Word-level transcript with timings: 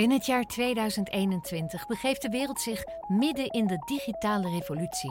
In 0.00 0.10
het 0.10 0.26
jaar 0.26 0.44
2021 0.44 1.86
begeeft 1.86 2.22
de 2.22 2.28
wereld 2.28 2.60
zich 2.60 2.84
midden 3.08 3.46
in 3.46 3.66
de 3.66 3.76
digitale 3.86 4.50
revolutie. 4.50 5.10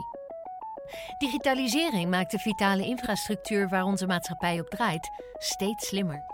Digitalisering 1.18 2.10
maakt 2.10 2.30
de 2.30 2.38
vitale 2.38 2.84
infrastructuur 2.84 3.68
waar 3.68 3.84
onze 3.84 4.06
maatschappij 4.06 4.60
op 4.60 4.68
draait 4.68 5.10
steeds 5.38 5.86
slimmer. 5.86 6.24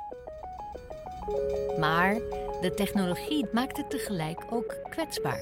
Maar 1.78 2.14
de 2.60 2.72
technologie 2.74 3.46
maakt 3.52 3.76
het 3.76 3.90
tegelijk 3.90 4.44
ook 4.50 4.76
kwetsbaar. 4.90 5.40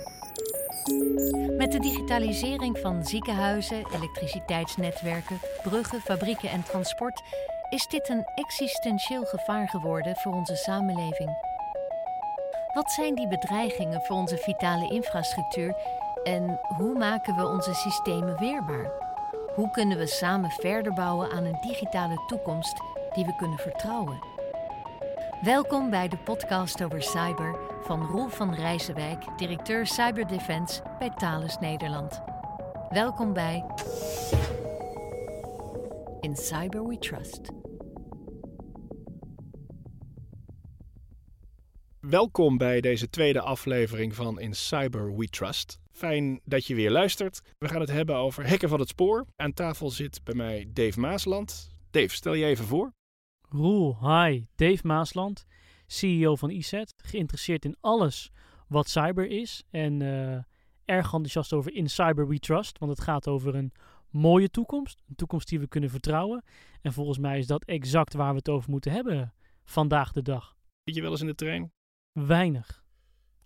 Met 1.56 1.72
de 1.72 1.78
digitalisering 1.80 2.78
van 2.78 3.04
ziekenhuizen, 3.04 3.86
elektriciteitsnetwerken, 3.92 5.38
bruggen, 5.62 6.00
fabrieken 6.00 6.50
en 6.50 6.62
transport 6.62 7.22
is 7.68 7.86
dit 7.86 8.08
een 8.08 8.24
existentieel 8.34 9.24
gevaar 9.24 9.68
geworden 9.68 10.16
voor 10.16 10.32
onze 10.32 10.56
samenleving. 10.56 11.53
Wat 12.74 12.90
zijn 12.90 13.14
die 13.14 13.28
bedreigingen 13.28 14.02
voor 14.02 14.16
onze 14.16 14.36
vitale 14.36 14.90
infrastructuur 14.90 15.74
en 16.24 16.60
hoe 16.76 16.98
maken 16.98 17.36
we 17.36 17.46
onze 17.46 17.74
systemen 17.74 18.38
weerbaar? 18.38 18.90
Hoe 19.54 19.70
kunnen 19.70 19.98
we 19.98 20.06
samen 20.06 20.50
verder 20.50 20.92
bouwen 20.92 21.30
aan 21.30 21.44
een 21.44 21.60
digitale 21.60 22.22
toekomst 22.26 22.82
die 23.14 23.24
we 23.24 23.36
kunnen 23.36 23.58
vertrouwen? 23.58 24.18
Welkom 25.40 25.90
bij 25.90 26.08
de 26.08 26.16
podcast 26.16 26.82
over 26.82 27.02
cyber 27.02 27.58
van 27.82 28.06
Roel 28.06 28.28
van 28.28 28.54
Rijzenwijk, 28.54 29.24
directeur 29.36 29.86
Cyberdefense 29.86 30.82
bij 30.98 31.10
Thales 31.10 31.58
Nederland. 31.58 32.22
Welkom 32.88 33.32
bij 33.32 33.64
In 36.20 36.36
Cyber 36.36 36.86
We 36.86 36.98
Trust. 36.98 37.40
Welkom 42.08 42.58
bij 42.58 42.80
deze 42.80 43.10
tweede 43.10 43.40
aflevering 43.40 44.14
van 44.14 44.40
In 44.40 44.54
Cyber 44.54 45.16
We 45.16 45.28
Trust. 45.28 45.78
Fijn 45.90 46.40
dat 46.44 46.66
je 46.66 46.74
weer 46.74 46.90
luistert. 46.90 47.40
We 47.58 47.68
gaan 47.68 47.80
het 47.80 47.90
hebben 47.90 48.16
over 48.16 48.48
hacken 48.48 48.68
van 48.68 48.80
het 48.80 48.88
spoor. 48.88 49.26
Aan 49.36 49.52
tafel 49.52 49.90
zit 49.90 50.20
bij 50.24 50.34
mij 50.34 50.66
Dave 50.72 51.00
Maasland. 51.00 51.70
Dave, 51.90 52.14
stel 52.14 52.34
je 52.34 52.44
even 52.44 52.64
voor. 52.64 52.92
Roel, 53.48 53.96
hi. 54.00 54.44
Dave 54.54 54.86
Maasland, 54.86 55.44
CEO 55.86 56.36
van 56.36 56.50
ESET. 56.50 56.94
Geïnteresseerd 56.96 57.64
in 57.64 57.76
alles 57.80 58.30
wat 58.68 58.88
cyber 58.88 59.26
is. 59.26 59.62
En 59.70 60.00
uh, 60.00 60.34
erg 60.84 61.04
enthousiast 61.04 61.52
over 61.52 61.74
In 61.74 61.88
Cyber 61.88 62.28
We 62.28 62.38
Trust. 62.38 62.78
Want 62.78 62.90
het 62.90 63.00
gaat 63.00 63.28
over 63.28 63.54
een 63.54 63.72
mooie 64.10 64.50
toekomst. 64.50 65.02
Een 65.08 65.16
toekomst 65.16 65.48
die 65.48 65.60
we 65.60 65.68
kunnen 65.68 65.90
vertrouwen. 65.90 66.44
En 66.80 66.92
volgens 66.92 67.18
mij 67.18 67.38
is 67.38 67.46
dat 67.46 67.64
exact 67.64 68.14
waar 68.14 68.30
we 68.30 68.38
het 68.38 68.48
over 68.48 68.70
moeten 68.70 68.92
hebben 68.92 69.34
vandaag 69.64 70.12
de 70.12 70.22
dag. 70.22 70.56
Zit 70.84 70.94
je 70.94 71.02
wel 71.02 71.10
eens 71.10 71.20
in 71.20 71.26
de 71.26 71.34
trein? 71.34 71.72
Weinig. 72.14 72.82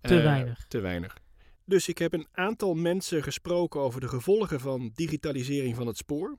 Te 0.01 0.15
Uh, 0.15 0.23
weinig. 0.23 0.67
Te 0.67 0.79
weinig. 0.79 1.17
Dus 1.65 1.87
ik 1.87 1.97
heb 1.97 2.13
een 2.13 2.27
aantal 2.31 2.73
mensen 2.73 3.23
gesproken 3.23 3.79
over 3.79 4.01
de 4.01 4.07
gevolgen 4.07 4.59
van 4.59 4.91
digitalisering 4.93 5.75
van 5.75 5.87
het 5.87 5.97
spoor. 5.97 6.37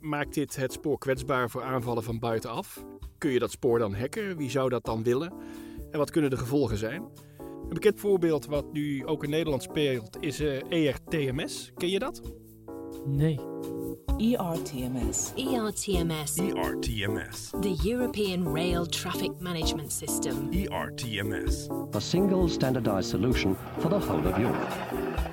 Maakt 0.00 0.34
dit 0.34 0.56
het 0.56 0.72
spoor 0.72 0.98
kwetsbaar 0.98 1.50
voor 1.50 1.62
aanvallen 1.62 2.02
van 2.02 2.18
buitenaf? 2.18 2.84
Kun 3.18 3.30
je 3.30 3.38
dat 3.38 3.50
spoor 3.50 3.78
dan 3.78 3.94
hacken? 3.94 4.36
Wie 4.36 4.50
zou 4.50 4.68
dat 4.68 4.84
dan 4.84 5.02
willen? 5.02 5.32
En 5.90 5.98
wat 5.98 6.10
kunnen 6.10 6.30
de 6.30 6.36
gevolgen 6.36 6.76
zijn? 6.76 7.02
Een 7.38 7.74
bekend 7.74 8.00
voorbeeld 8.00 8.46
wat 8.46 8.72
nu 8.72 9.06
ook 9.06 9.24
in 9.24 9.30
Nederland 9.30 9.62
speelt 9.62 10.16
is 10.20 10.40
eh, 10.40 10.88
ERTMS. 10.88 11.72
Ken 11.74 11.88
je 11.88 11.98
dat? 11.98 12.32
Nee. 13.06 13.38
ERTMS. 14.18 15.34
ERTMS, 15.36 16.38
ERTMS. 16.54 17.62
the 17.62 17.72
European 17.86 18.48
Rail 18.48 18.86
Traffic 18.86 19.38
Management 19.40 19.92
System. 19.92 20.50
ERTMS. 20.52 21.94
a 21.94 22.00
single 22.00 22.48
standardized 22.48 23.10
solution 23.10 23.56
for 23.78 23.88
the 23.88 23.98
whole 23.98 24.26
of 24.26 24.38
Europe. 24.38 24.70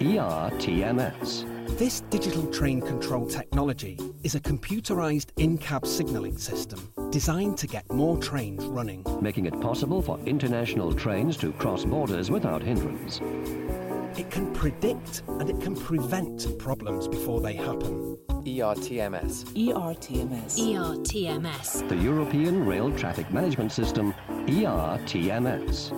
E 0.02 0.16
ERTMS. 0.18 1.46
This 1.78 2.02
digital 2.10 2.46
train 2.48 2.82
control 2.82 3.26
technology 3.28 3.98
is 4.24 4.36
a 4.36 4.40
computerized 4.40 5.28
in 5.38 5.58
cab 5.58 5.86
signaling 5.88 6.38
system 6.38 6.92
designed 7.12 7.58
to 7.60 7.68
get 7.68 7.90
more 7.92 8.18
trains 8.18 8.66
running. 8.66 9.06
making 9.22 9.46
it 9.46 9.60
possible 9.62 10.02
for 10.02 10.20
international 10.26 10.94
trains 10.94 11.38
to 11.38 11.54
cross 11.54 11.86
borders 11.86 12.30
without 12.30 12.62
hindrance. 12.62 13.22
It 14.16 14.30
can 14.30 14.52
predict 14.52 15.24
and 15.28 15.50
it 15.50 15.60
can 15.60 15.74
prevent 15.74 16.58
problems 16.58 17.08
before 17.08 17.42
they 17.42 17.56
happen. 17.56 18.18
ERTMS. 18.44 19.44
ERTMS. 19.54 20.58
ERTMS. 20.58 21.88
The 21.88 21.96
European 21.96 22.68
Rail 22.68 22.94
Traffic 22.94 23.30
Management 23.30 23.72
System, 23.72 24.14
ERTMS. 24.46 25.92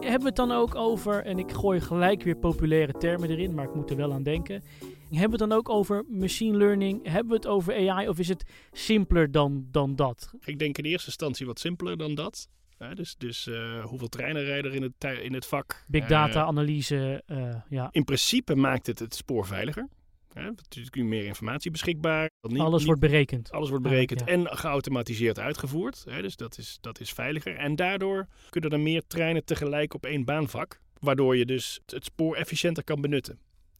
Hebben 0.00 0.20
we 0.20 0.26
het 0.26 0.36
dan 0.36 0.52
ook 0.52 0.74
over, 0.74 1.24
en 1.24 1.38
ik 1.38 1.52
gooi 1.52 1.80
gelijk 1.80 2.22
weer 2.22 2.36
populaire 2.36 2.92
termen 2.92 3.30
erin, 3.30 3.54
maar 3.54 3.64
ik 3.64 3.74
moet 3.74 3.90
er 3.90 3.96
wel 3.96 4.12
aan 4.12 4.22
denken. 4.22 4.62
Hebben 5.10 5.38
we 5.38 5.44
het 5.44 5.50
dan 5.50 5.52
ook 5.52 5.68
over 5.68 6.04
machine 6.08 6.56
learning? 6.56 7.08
Hebben 7.08 7.28
we 7.28 7.34
het 7.34 7.46
over 7.46 7.90
AI 7.90 8.08
of 8.08 8.18
is 8.18 8.28
het 8.28 8.44
simpeler 8.72 9.30
dan, 9.30 9.66
dan 9.70 9.96
dat? 9.96 10.30
Ik 10.44 10.58
denk 10.58 10.78
in 10.78 10.84
eerste 10.84 11.06
instantie 11.06 11.46
wat 11.46 11.58
simpeler 11.58 11.96
dan 11.96 12.14
dat. 12.14 12.48
Ja, 12.84 12.94
dus 12.94 13.16
dus 13.16 13.46
eh, 13.46 13.84
hoeveel 13.84 14.08
treinen 14.08 14.42
rijden 14.44 14.70
er 14.70 14.76
in 14.76 14.82
het, 14.82 15.18
in 15.22 15.32
het 15.34 15.46
vak? 15.46 15.84
Big 15.88 16.02
Eh, 16.02 16.08
data, 16.08 16.42
analyse, 16.44 17.22
eh, 17.26 17.60
ja. 17.68 17.88
in 17.92 18.04
principe 18.04 18.54
maakt 18.54 18.86
het 18.86 18.98
het 18.98 19.14
spoor 19.14 19.46
veiliger. 19.46 19.88
Ja, 20.32 20.40
natuurlijk 20.42 20.94
nu 20.96 21.04
meer 21.04 21.24
informatie 21.24 21.70
beschikbaar. 21.70 22.30
Niet- 22.40 22.58
Alles 22.60 22.76
niet- 22.78 22.86
wordt 22.86 23.00
berekend. 23.00 23.50
alles 23.52 23.68
wordt 23.68 23.84
berekend 23.84 24.20
ja. 24.20 24.26
en 24.26 24.46
geautomatiseerd 24.56 25.38
uitgevoerd. 25.38 26.04
Hè, 26.08 26.22
dus 26.22 26.36
dat 26.36 26.58
is, 26.58 26.78
dat 26.80 27.00
is 27.00 27.12
veiliger. 27.12 27.56
En 27.56 27.76
daardoor 27.76 28.26
kunnen 28.50 28.70
er 28.70 28.80
meer 28.80 29.06
treinen 29.06 29.44
tegelijk 29.44 29.94
op 29.94 30.06
één 30.06 30.24
baanvak. 30.24 30.80
Waardoor 31.00 31.36
je 31.36 31.46
dus 31.46 31.80
het 31.86 32.04
spoor 32.04 32.36
efficiënter 32.36 32.84
kan 32.84 33.00
benutten. 33.00 33.34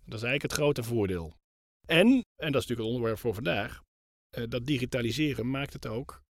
Dat 0.04 0.18
is 0.18 0.22
eigenlijk 0.24 0.42
het 0.42 0.52
grote 0.52 0.82
voordeel. 0.82 1.34
En, 1.86 2.06
en 2.06 2.22
dat 2.52 2.62
is 2.62 2.68
natuurlijk 2.68 2.78
het 2.80 2.88
onderwerp 2.88 3.18
voor 3.18 3.34
vandaag, 3.34 3.82
dat 4.48 4.66
digitaliseren 4.66 5.50
maakt 5.50 5.72
het 5.72 5.86
ook 5.86 6.22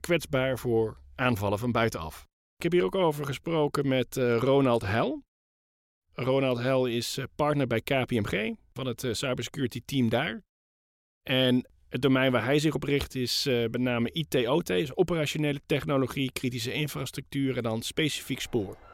kwetsbaar 0.00 0.58
voor 0.58 0.98
aanvallen 1.18 1.58
van 1.58 1.72
buitenaf. 1.72 2.26
Ik 2.56 2.62
heb 2.62 2.72
hier 2.72 2.84
ook 2.84 2.94
over 2.94 3.24
gesproken 3.24 3.88
met 3.88 4.16
eh, 4.16 4.36
Ronald 4.36 4.82
Hel. 4.82 5.22
Ronald 6.12 6.58
Hel 6.58 6.86
is 6.86 7.16
eh, 7.16 7.24
partner 7.34 7.66
bij 7.66 7.80
KPMG 7.80 8.54
van 8.72 8.86
het 8.86 9.04
eh, 9.04 9.12
cybersecurity 9.12 9.82
team 9.84 10.08
daar. 10.08 10.42
En 11.22 11.68
het 11.88 12.02
domein 12.02 12.32
waar 12.32 12.44
hij 12.44 12.58
zich 12.58 12.74
op 12.74 12.82
richt 12.82 13.14
is 13.14 13.44
met 13.44 13.78
name 13.78 14.10
IT-OT, 14.12 14.66
dus 14.66 14.96
operationele 14.96 15.60
technologie, 15.66 16.32
kritische 16.32 16.72
infrastructuur 16.72 17.56
en 17.56 17.62
dan 17.62 17.82
specifiek 17.82 18.40
spoor. 18.40 18.87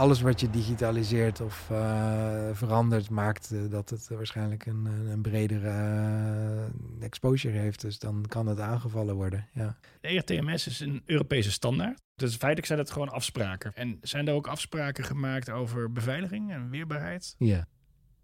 Alles 0.00 0.20
wat 0.20 0.40
je 0.40 0.50
digitaliseert 0.50 1.40
of 1.40 1.70
eh, 1.70 2.48
verandert, 2.52 3.10
maakt 3.10 3.50
eh, 3.50 3.58
dat 3.70 3.90
het 3.90 4.08
waarschijnlijk 4.08 4.66
een, 4.66 4.84
een 4.84 5.22
bredere 5.22 5.68
eh, 5.68 7.04
exposure 7.04 7.58
heeft. 7.58 7.80
Dus 7.80 7.98
dan 7.98 8.24
kan 8.28 8.46
het 8.46 8.60
aangevallen 8.60 9.14
worden. 9.14 9.48
Ja. 9.52 9.76
ERTMS 10.00 10.66
is 10.66 10.80
een 10.80 11.02
Europese 11.06 11.50
standaard. 11.50 12.00
Dus 12.14 12.36
feitelijk 12.36 12.66
zijn 12.66 12.78
het 12.78 12.90
gewoon 12.90 13.08
afspraken. 13.08 13.72
En 13.74 13.98
zijn 14.02 14.28
er 14.28 14.34
ook 14.34 14.46
afspraken 14.46 15.04
gemaakt 15.04 15.50
over 15.50 15.92
beveiliging 15.92 16.52
en 16.52 16.70
weerbaarheid? 16.70 17.34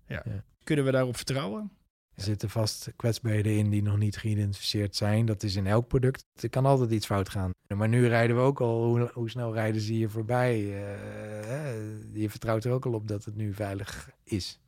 ja. 0.06 0.22
Kunnen 0.64 0.84
we 0.84 0.90
daarop 0.90 1.16
vertrouwen? 1.16 1.70
Er 2.16 2.22
zitten 2.22 2.50
vast 2.50 2.92
kwetsbaarheden 2.96 3.56
in 3.56 3.70
die 3.70 3.82
nog 3.82 3.98
niet 3.98 4.16
geïdentificeerd 4.16 4.96
zijn. 4.96 5.26
Dat 5.26 5.42
is 5.42 5.56
in 5.56 5.66
elk 5.66 5.88
product. 5.88 6.24
Er 6.40 6.48
kan 6.48 6.66
altijd 6.66 6.90
iets 6.90 7.06
fout 7.06 7.28
gaan. 7.28 7.50
Maar 7.74 7.88
nu 7.88 8.06
rijden 8.06 8.36
we 8.36 8.42
ook 8.42 8.60
al. 8.60 8.84
Hoe, 8.84 9.10
hoe 9.12 9.30
snel 9.30 9.52
rijden 9.52 9.80
ze 9.80 9.92
hier 9.92 10.10
voorbij? 10.10 10.54
Eh, 10.54 12.20
je 12.20 12.30
vertrouwt 12.30 12.64
er 12.64 12.72
ook 12.72 12.86
al 12.86 12.92
op 12.92 13.08
dat 13.08 13.24
het 13.24 13.36
nu 13.36 13.54
veilig 13.54 14.10
is. 14.24 14.60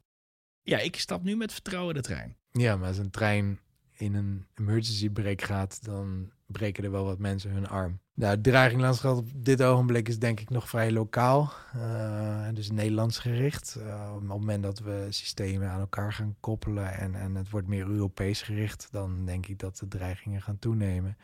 Ja, 0.63 0.79
ik 0.79 0.97
stap 0.97 1.23
nu 1.23 1.37
met 1.37 1.53
vertrouwen 1.53 1.95
de 1.95 2.01
trein. 2.01 2.37
Ja, 2.51 2.77
maar 2.77 2.89
als 2.89 2.99
een 2.99 3.11
trein 3.11 3.61
in 3.93 4.15
een 4.15 4.47
emergency 4.55 5.11
break 5.11 5.43
gaat, 5.43 5.85
dan 5.85 6.33
breken 6.53 6.85
er 6.85 6.91
wel 6.91 7.05
wat 7.05 7.19
mensen 7.19 7.51
hun 7.51 7.69
arm. 7.69 7.99
Nou, 8.15 8.31
het 8.31 8.43
dreiginglandschap 8.43 9.17
op 9.17 9.29
dit 9.35 9.63
ogenblik 9.63 10.09
is 10.09 10.19
denk 10.19 10.41
ik 10.41 10.51
nog 10.51 10.69
vrij 10.69 10.93
lokaal. 10.93 11.53
eh, 11.73 12.55
dus 12.55 12.71
Nederlands 12.71 13.19
gericht. 13.19 13.75
Eh, 13.75 14.09
op 14.15 14.21
het 14.21 14.29
moment 14.29 14.63
dat 14.63 14.79
we 14.79 15.07
systemen 15.09 15.71
aan 15.71 15.81
elkaar 15.81 16.13
gaan 16.13 16.37
koppelen 16.41 16.93
en, 16.93 17.15
en 17.15 17.35
het 17.35 17.51
wordt 17.51 17.67
meer 17.67 17.87
Europees 17.87 18.43
gericht, 18.43 18.89
dan 18.91 19.25
denk 19.25 19.47
ik 19.47 19.59
dat 19.59 19.79
de 19.79 19.89
dreigingen 19.89 20.43
gaan 20.43 20.59
toenemen. 20.59 21.17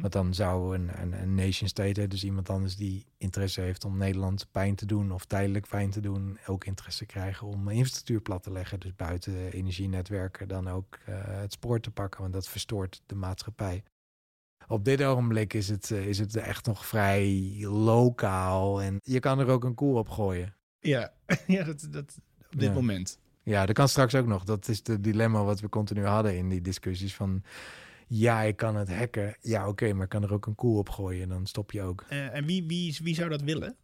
Want 0.00 0.12
dan 0.12 0.34
zou 0.34 0.74
een, 0.74 1.00
een, 1.00 1.12
een 1.12 1.34
nation 1.34 1.68
state, 1.68 2.08
dus 2.08 2.24
iemand 2.24 2.50
anders 2.50 2.76
die 2.76 3.06
interesse 3.16 3.60
heeft 3.60 3.84
om 3.84 3.96
Nederland 3.96 4.46
pijn 4.50 4.74
te 4.74 4.86
doen 4.86 5.12
of 5.12 5.24
tijdelijk 5.24 5.68
pijn 5.68 5.90
te 5.90 6.00
doen, 6.00 6.38
ook 6.46 6.64
interesse 6.64 7.06
krijgen 7.06 7.46
om 7.46 7.68
infrastructuur 7.68 8.20
plat 8.20 8.42
te 8.42 8.52
leggen. 8.52 8.80
Dus 8.80 8.94
buiten 8.96 9.52
energienetwerken 9.52 10.48
dan 10.48 10.68
ook 10.68 10.98
eh, 11.06 11.14
het 11.24 11.52
spoor 11.52 11.80
te 11.80 11.90
pakken, 11.90 12.20
want 12.20 12.32
dat 12.32 12.48
verstoort 12.48 13.02
de 13.06 13.14
maatschappij. 13.14 13.82
Op 14.72 14.84
dit 14.84 15.02
ogenblik 15.02 15.54
is 15.54 15.68
het, 15.68 15.90
eh, 15.90 16.06
is 16.06 16.18
het 16.18 16.36
echt 16.36 16.66
nog 16.66 16.86
vrij 16.86 17.56
lokaal 17.60 18.82
en 18.82 18.98
je 19.02 19.20
kan 19.20 19.38
er 19.38 19.48
ook 19.48 19.64
een 19.64 19.74
koe 19.74 19.98
op 19.98 20.08
gooien. 20.08 20.54
Ja, 20.80 21.12
ja 21.46 21.64
dat, 21.64 21.86
dat, 21.90 22.18
op 22.52 22.58
dit 22.58 22.68
Ja. 22.68 22.72
moment. 22.74 23.18
Ja, 23.42 23.66
dat 23.66 23.74
kan 23.74 23.88
straks 23.88 24.14
ook 24.14 24.26
nog. 24.26 24.44
Dat 24.44 24.68
is 24.68 24.80
het 24.82 25.04
dilemma 25.04 25.42
wat 25.44 25.60
we 25.60 25.68
continu 25.68 26.04
hadden 26.04 26.36
in 26.36 26.48
die 26.48 26.60
discussies 26.60 27.14
van... 27.14 27.42
Ja, 28.06 28.40
ik 28.42 28.56
kan 28.56 28.76
het 28.76 28.94
hacken. 28.94 29.36
Ja, 29.40 29.68
oké, 29.68 29.92
maar 29.92 30.02
ik 30.04 30.08
kan 30.08 30.22
er 30.22 30.32
ook 30.32 30.46
een 30.46 30.54
koe 30.54 30.78
op 30.78 30.88
gooien. 30.88 31.28
Dan 31.28 31.46
stop 31.46 31.72
je 31.72 31.82
ook. 31.82 32.04
Eh, 32.08 32.34
en 32.34 32.44
wie, 32.46 32.66
wie, 32.66 32.98
wie 33.02 33.14
zou 33.14 33.28
dat 33.28 33.42
willen? 33.42 33.76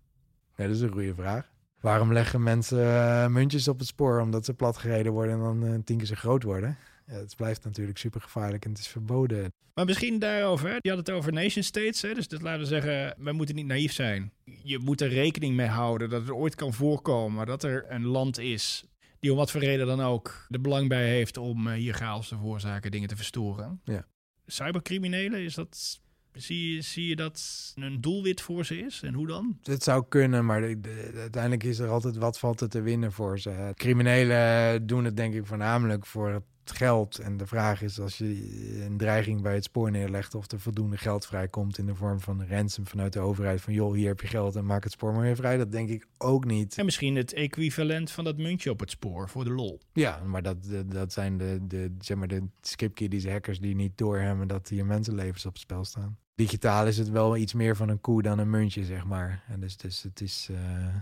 Ja, 0.56 0.66
dat 0.66 0.74
is 0.74 0.80
een 0.80 0.92
goede 0.92 1.14
vraag. 1.14 1.50
Waarom 1.80 2.12
leggen 2.12 2.42
mensen 2.42 2.84
eh, 2.84 3.26
muntjes 3.26 3.68
op 3.68 3.78
het 3.78 3.88
spoor? 3.88 4.20
Omdat 4.20 4.44
ze 4.44 4.54
platgereden 4.54 5.12
worden 5.12 5.34
en 5.34 5.60
dan 5.60 5.84
tien 5.84 5.96
keer 5.96 6.06
zo 6.06 6.14
groot 6.14 6.42
worden? 6.42 6.76
Ja, 7.08 7.14
het 7.14 7.36
blijft 7.36 7.64
natuurlijk 7.64 7.98
super 7.98 8.20
gevaarlijk 8.20 8.64
en 8.64 8.70
het 8.70 8.78
is 8.78 8.88
verboden. 8.88 9.52
Maar 9.74 9.84
misschien 9.84 10.18
daarover. 10.18 10.76
Je 10.80 10.88
had 10.88 10.98
het 10.98 11.10
over 11.10 11.32
nation 11.32 11.62
states. 11.64 12.02
Hè? 12.02 12.14
Dus 12.14 12.28
dat 12.28 12.42
laten 12.42 12.60
we 12.60 12.66
zeggen, 12.66 13.14
we 13.18 13.32
moeten 13.32 13.54
niet 13.54 13.66
naïef 13.66 13.92
zijn. 13.92 14.32
Je 14.62 14.78
moet 14.78 15.00
er 15.00 15.08
rekening 15.08 15.54
mee 15.56 15.66
houden 15.66 16.08
dat 16.10 16.20
het 16.20 16.30
ooit 16.30 16.54
kan 16.54 16.72
voorkomen 16.74 17.46
dat 17.46 17.62
er 17.62 17.84
een 17.88 18.04
land 18.04 18.38
is 18.38 18.84
die 19.20 19.30
om 19.30 19.36
wat 19.36 19.50
voor 19.50 19.60
reden 19.60 19.86
dan 19.86 20.00
ook 20.00 20.46
er 20.48 20.60
belang 20.60 20.88
bij 20.88 21.08
heeft 21.08 21.36
om 21.36 21.66
eh, 21.66 21.74
hier 21.74 21.94
chaos 21.94 22.28
te 22.28 22.36
veroorzaken, 22.36 22.90
dingen 22.90 23.08
te 23.08 23.16
verstoren. 23.16 23.80
Ja. 23.84 24.06
Cybercriminelen, 24.46 25.40
is 25.40 25.54
dat, 25.54 26.00
zie, 26.32 26.74
je, 26.74 26.80
zie 26.82 27.08
je 27.08 27.16
dat 27.16 27.72
een 27.74 28.00
doelwit 28.00 28.40
voor 28.40 28.64
ze 28.66 28.78
is? 28.78 29.02
En 29.02 29.14
hoe 29.14 29.26
dan? 29.26 29.58
Het 29.62 29.82
zou 29.82 30.04
kunnen, 30.08 30.44
maar 30.46 30.60
de- 30.60 30.80
de- 30.80 31.12
uiteindelijk 31.16 31.64
is 31.64 31.78
er 31.78 31.88
altijd 31.88 32.16
wat 32.16 32.38
valt 32.38 32.60
er 32.60 32.68
te 32.68 32.80
winnen 32.80 33.12
voor 33.12 33.38
ze. 33.38 33.72
Criminelen 33.74 34.86
doen 34.86 35.04
het 35.04 35.16
denk 35.16 35.34
ik 35.34 35.46
voornamelijk 35.46 36.06
voor 36.06 36.28
het 36.32 36.44
geld. 36.70 37.18
En 37.18 37.36
de 37.36 37.46
vraag 37.46 37.82
is 37.82 38.00
als 38.00 38.18
je 38.18 38.82
een 38.88 38.96
dreiging 38.96 39.42
bij 39.42 39.54
het 39.54 39.64
spoor 39.64 39.90
neerlegt... 39.90 40.34
of 40.34 40.50
er 40.50 40.60
voldoende 40.60 40.96
geld 40.96 41.26
vrijkomt 41.26 41.78
in 41.78 41.86
de 41.86 41.94
vorm 41.94 42.20
van 42.20 42.46
ransom 42.46 42.86
vanuit 42.86 43.12
de 43.12 43.20
overheid... 43.20 43.60
van 43.60 43.72
joh, 43.72 43.94
hier 43.94 44.08
heb 44.08 44.20
je 44.20 44.26
geld 44.26 44.56
en 44.56 44.66
maak 44.66 44.82
het 44.82 44.92
spoor 44.92 45.12
maar 45.12 45.22
weer 45.22 45.36
vrij. 45.36 45.56
Dat 45.56 45.72
denk 45.72 45.88
ik 45.88 46.06
ook 46.18 46.44
niet. 46.44 46.78
En 46.78 46.84
misschien 46.84 47.16
het 47.16 47.32
equivalent 47.32 48.10
van 48.10 48.24
dat 48.24 48.36
muntje 48.36 48.70
op 48.70 48.80
het 48.80 48.90
spoor 48.90 49.28
voor 49.28 49.44
de 49.44 49.50
lol. 49.52 49.80
Ja, 49.92 50.20
maar 50.26 50.42
dat, 50.42 50.64
dat- 50.64 50.90
dat 50.90 51.12
zijn 51.12 51.38
de, 51.38 51.58
de, 51.62 51.94
zeg 52.00 52.16
maar 52.16 52.28
de 52.28 52.42
skipkiddies, 52.60 53.26
hackers 53.26 53.60
die 53.60 53.74
niet 53.74 53.98
doorhebben 53.98 54.48
dat 54.48 54.68
hier 54.68 54.86
mensenlevens 54.86 55.46
op 55.46 55.52
het 55.52 55.60
spel 55.62 55.84
staan. 55.84 56.18
Digitaal 56.34 56.86
is 56.86 56.98
het 56.98 57.08
wel 57.10 57.36
iets 57.36 57.52
meer 57.52 57.76
van 57.76 57.88
een 57.88 58.00
koe 58.00 58.22
dan 58.22 58.38
een 58.38 58.50
muntje, 58.50 58.84
zeg 58.84 59.04
maar. 59.04 59.44
En 59.48 59.60
dus, 59.60 59.76
dus 59.76 60.02
het, 60.02 60.20
is, 60.20 60.48
eh, 60.50 60.58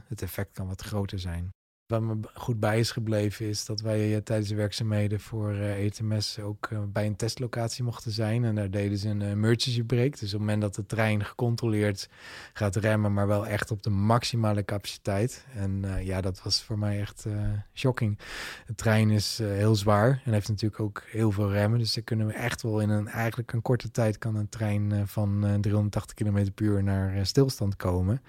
het 0.06 0.22
effect 0.22 0.52
kan 0.52 0.66
wat 0.66 0.82
groter 0.82 1.18
zijn. 1.18 1.48
Wat 1.86 2.00
me 2.00 2.18
goed 2.34 2.60
bij 2.60 2.78
is 2.78 2.90
gebleven 2.90 3.46
is 3.46 3.64
dat 3.64 3.80
wij 3.80 4.14
eh, 4.14 4.22
tijdens 4.22 4.48
de 4.48 4.54
werkzaamheden 4.54 5.20
voor 5.20 5.50
eh, 5.52 5.84
ETMS 5.84 6.38
ook 6.38 6.66
eh, 6.70 6.78
bij 6.88 7.06
een 7.06 7.16
testlocatie 7.16 7.84
mochten 7.84 8.12
zijn. 8.12 8.44
En 8.44 8.54
daar 8.54 8.70
deden 8.70 8.98
ze 8.98 9.08
een 9.08 9.22
emergency 9.22 9.82
break. 9.82 10.18
Dus 10.18 10.22
op 10.22 10.30
het 10.30 10.40
moment 10.40 10.60
dat 10.60 10.74
de 10.74 10.86
trein 10.86 11.24
gecontroleerd 11.24 12.08
gaat 12.52 12.76
remmen, 12.76 13.12
maar 13.12 13.26
wel 13.26 13.46
echt 13.46 13.70
op 13.70 13.82
de 13.82 13.90
maximale 13.90 14.64
capaciteit. 14.64 15.46
En 15.54 15.84
ja, 16.02 16.20
dat 16.20 16.42
was 16.42 16.62
voor 16.62 16.78
mij 16.78 17.00
echt 17.00 17.24
eh, 17.24 17.32
shocking. 17.74 18.18
De 18.66 18.74
trein 18.74 19.10
is 19.10 19.38
heel 19.42 19.74
zwaar 19.74 20.22
en 20.24 20.32
heeft 20.32 20.48
natuurlijk 20.48 20.80
ook 20.80 21.02
heel 21.06 21.30
veel 21.30 21.52
remmen. 21.52 21.78
Dus 21.78 21.94
daar 21.94 22.04
kunnen 22.04 22.26
we 22.26 22.32
echt 22.32 22.62
wel 22.62 22.80
in 22.80 22.90
een 22.90 23.08
eigenlijk 23.08 23.52
een 23.52 23.62
korte 23.62 23.90
tijd 23.90 24.18
kan 24.18 24.36
een 24.36 24.48
trein 24.48 25.08
van 25.08 25.46
eh, 25.46 25.54
380 25.54 26.14
km 26.14 26.50
per 26.54 26.64
uur 26.64 26.82
naar 26.82 27.26
stilstand 27.26 27.76
komen. 27.76 28.22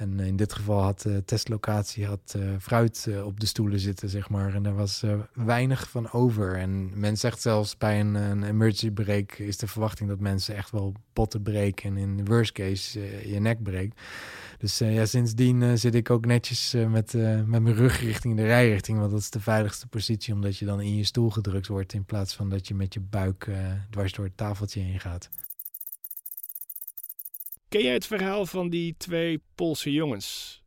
En 0.00 0.20
in 0.20 0.36
dit 0.36 0.52
geval 0.52 0.82
had 0.82 1.00
de 1.00 1.24
testlocatie 1.24 2.06
had, 2.06 2.34
eh, 2.36 2.42
fruit 2.60 3.06
eh, 3.08 3.26
op 3.26 3.40
de 3.40 3.46
stoelen 3.46 3.80
zitten, 3.80 4.08
zeg 4.08 4.28
maar. 4.28 4.54
En 4.54 4.62
daar 4.62 4.74
was 4.74 5.02
eh, 5.02 5.14
weinig 5.34 5.90
van 5.90 6.12
over. 6.12 6.56
En 6.56 7.00
men 7.00 7.16
zegt 7.16 7.40
zelfs 7.40 7.76
bij 7.76 8.00
een, 8.00 8.14
een 8.14 8.42
emergency 8.42 8.90
break 8.90 9.32
is 9.32 9.56
de 9.56 9.66
verwachting 9.66 10.08
dat 10.08 10.20
mensen 10.20 10.54
echt 10.56 10.70
wel 10.70 10.94
botten 11.12 11.42
breken. 11.42 11.90
En 11.90 11.96
in 11.96 12.16
de 12.16 12.24
worst 12.24 12.52
case 12.52 13.00
eh, 13.00 13.32
je 13.32 13.40
nek 13.40 13.62
breekt. 13.62 14.00
Dus 14.58 14.80
eh, 14.80 14.94
ja, 14.94 15.06
sindsdien 15.06 15.62
eh, 15.62 15.72
zit 15.74 15.94
ik 15.94 16.10
ook 16.10 16.26
netjes 16.26 16.74
eh, 16.74 16.86
met, 16.86 17.14
eh, 17.14 17.42
met 17.44 17.62
mijn 17.62 17.74
rug 17.74 18.00
richting 18.00 18.36
de 18.36 18.42
rijrichting. 18.44 18.98
Want 18.98 19.10
dat 19.10 19.20
is 19.20 19.30
de 19.30 19.40
veiligste 19.40 19.86
positie, 19.86 20.34
omdat 20.34 20.56
je 20.56 20.64
dan 20.64 20.80
in 20.80 20.96
je 20.96 21.04
stoel 21.04 21.30
gedrukt 21.30 21.66
wordt. 21.66 21.92
In 21.92 22.04
plaats 22.04 22.34
van 22.34 22.48
dat 22.48 22.68
je 22.68 22.74
met 22.74 22.94
je 22.94 23.00
buik 23.00 23.46
eh, 23.46 23.56
dwars 23.90 24.12
door 24.12 24.24
het 24.24 24.36
tafeltje 24.36 24.80
heen 24.80 25.00
gaat. 25.00 25.28
Ken 27.70 27.82
jij 27.82 27.92
het 27.92 28.06
verhaal 28.06 28.46
van 28.46 28.68
die 28.68 28.94
twee 28.96 29.42
Poolse 29.54 29.92
jongens? 29.92 30.62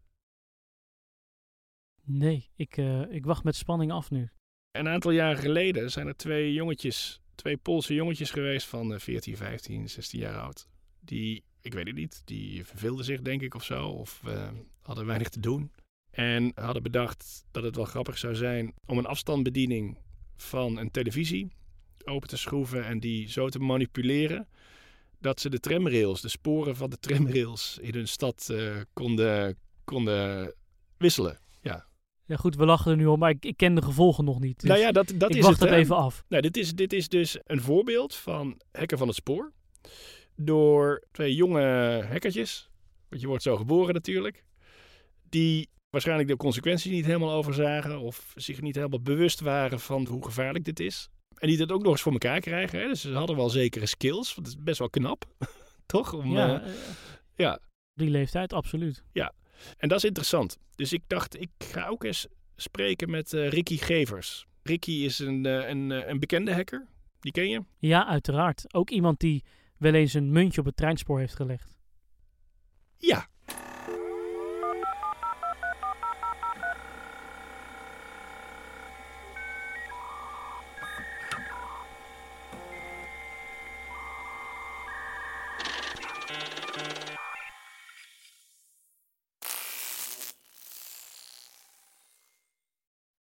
Nee, 2.04 2.50
ik, 2.56 2.78
eh, 2.78 3.12
ik 3.12 3.26
wacht 3.26 3.44
met 3.44 3.56
spanning 3.56 3.92
af 3.92 4.12
nu. 4.12 4.30
Een 4.72 4.88
aantal 4.88 5.12
jaren 5.12 5.38
geleden 5.38 5.92
zijn 5.92 6.08
er 6.08 6.16
twee 6.16 6.54
jongetjes, 6.54 7.22
twee 7.36 7.58
Poolse 7.58 7.94
jongetjes 7.94 8.32
geweest 8.32 8.68
van 8.68 8.94
eh, 8.94 9.00
14, 9.00 9.38
15, 9.38 9.90
16 9.90 10.20
jaar 10.20 10.40
oud. 10.40 10.68
Die, 11.00 11.44
ik 11.62 11.74
weet 11.74 11.88
het 11.88 11.96
niet, 11.96 12.22
die 12.26 12.66
verveelden 12.66 13.06
zich 13.06 13.22
denk 13.22 13.42
ik 13.42 13.56
of 13.56 13.64
zo, 13.64 13.88
of 13.88 14.22
eh, 14.26 14.50
hadden 14.82 15.06
weinig 15.06 15.30
te 15.30 15.40
doen. 15.40 15.72
En 16.12 16.52
hadden 16.56 16.84
bedacht 16.84 17.46
dat 17.52 17.64
het 17.64 17.76
wel 17.76 17.86
grappig 17.86 18.18
zou 18.18 18.36
zijn 18.36 18.74
om 18.86 18.98
een 18.98 19.06
afstandsbediening 19.06 19.98
van 20.36 20.78
een 20.78 20.92
televisie 20.92 21.52
open 22.06 22.30
te 22.30 22.38
schroeven 22.38 22.86
en 22.86 23.00
die 23.00 23.30
zo 23.30 23.50
te 23.50 23.60
manipuleren 23.60 24.48
dat 25.24 25.40
ze 25.40 25.50
de 25.50 25.60
tramrails, 25.60 26.22
de 26.22 26.30
sporen 26.30 26.76
van 26.76 26.90
de 26.90 26.98
tramrails 26.98 27.78
in 27.82 27.94
hun 27.94 28.08
stad 28.08 28.50
eh, 28.50 28.76
konden, 28.94 29.58
konden 29.84 30.54
wisselen. 30.98 31.40
Ja. 31.62 31.86
Ja 32.26 32.36
goed, 32.36 32.56
we 32.56 32.66
lachen 32.66 32.92
er 32.92 32.98
nu 32.98 33.06
om, 33.06 33.20
maar 33.20 33.30
ik, 33.30 33.46
ik 33.46 33.58
ken 33.58 33.76
de 33.76 33.82
gevolgen 33.82 34.26
nog 34.26 34.40
niet. 34.40 34.60
Dus 34.60 34.70
nou 34.70 34.82
ja, 34.82 34.92
dat, 34.92 35.14
dat 35.16 35.30
ik 35.30 35.36
is 35.36 35.44
wacht 35.44 35.60
het. 35.60 35.70
hè. 35.70 35.76
even 35.76 35.96
af. 35.96 36.24
Nou, 36.28 36.42
dit 36.42 36.58
is, 36.58 36.74
dit 36.74 36.94
is 36.94 37.10
dus 37.10 37.38
een 37.44 37.62
voorbeeld 37.62 38.16
van 38.16 38.62
hacken 38.72 38.98
van 38.98 39.08
het 39.08 39.16
spoor. 39.16 39.52
Door 40.36 41.04
twee 41.12 41.36
jonge 41.36 41.62
hackertjes. 42.10 42.70
Want 43.10 43.22
je 43.22 43.28
wordt 43.28 43.44
zo 43.44 43.58
geboren 43.58 43.94
natuurlijk. 43.94 44.46
Die 45.30 45.70
waarschijnlijk 45.90 46.30
de 46.30 46.38
consequenties 46.38 46.92
niet 46.92 47.06
helemaal 47.06 47.32
overzagen. 47.32 48.00
Of 48.00 48.34
zich 48.36 48.62
niet 48.62 48.76
helemaal 48.76 49.02
bewust 49.02 49.40
waren 49.40 49.80
van 49.80 50.08
hoe 50.08 50.26
gevaarlijk 50.26 50.66
dit 50.66 50.80
is. 50.80 51.10
En 51.44 51.50
die 51.50 51.58
dat 51.58 51.72
ook 51.72 51.84
nog 51.84 51.92
eens 51.92 52.02
voor 52.02 52.12
elkaar 52.12 52.40
krijgen. 52.40 52.80
Hè? 52.80 52.88
Dus 52.88 53.02
ze 53.02 53.14
hadden 53.14 53.36
wel 53.36 53.50
zekere 53.50 53.86
skills. 53.86 54.36
Want 54.36 54.48
het 54.48 54.58
is 54.58 54.64
best 54.64 54.80
wel 54.80 54.90
knap. 54.90 55.26
Toch? 55.86 56.14
Om, 56.14 56.32
Ja, 56.32 56.62
eh, 56.62 56.70
eh, 56.70 56.76
ja. 57.36 57.60
Die 57.94 58.10
leeftijd, 58.10 58.54
absoluut. 58.54 59.04
Ja, 59.12 59.34
en 59.78 59.90
dat 59.90 59.98
is 59.98 60.04
interessant. 60.04 60.58
Dus 60.76 60.94
ik 60.94 61.04
dacht, 61.08 61.42
ik 61.42 61.50
ga 61.58 61.88
ook 61.88 62.04
eens 62.04 62.28
spreken 62.56 63.10
met 63.10 63.34
eh, 63.34 63.50
Ricky 63.50 63.78
Gevers. 63.78 64.46
Ricky 64.62 64.92
is 64.92 65.20
een, 65.20 65.46
een, 65.46 66.10
een 66.10 66.20
bekende 66.20 66.54
hacker. 66.54 66.88
Die 67.20 67.32
ken 67.32 67.50
je? 67.50 67.64
Ja, 67.78 68.08
uiteraard. 68.08 68.74
Ook 68.74 68.90
iemand 68.90 69.20
die 69.20 69.44
wel 69.78 69.94
eens 69.94 70.14
een 70.14 70.32
muntje 70.32 70.60
op 70.60 70.66
het 70.66 70.76
treinspoor 70.76 71.20
heeft 71.20 71.36
gelegd. 71.36 71.78
Ja. 72.98 73.28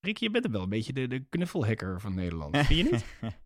Ricky, 0.05 0.25
je 0.25 0.31
bent 0.31 0.45
er 0.45 0.51
wel 0.51 0.63
een 0.63 0.69
beetje 0.69 0.93
de, 0.93 1.07
de 1.07 1.25
knuffelhacker 1.31 2.01
van 2.01 2.15
Nederland. 2.15 2.57
Vind 2.57 2.87
je 2.87 2.93
niet? 2.93 3.05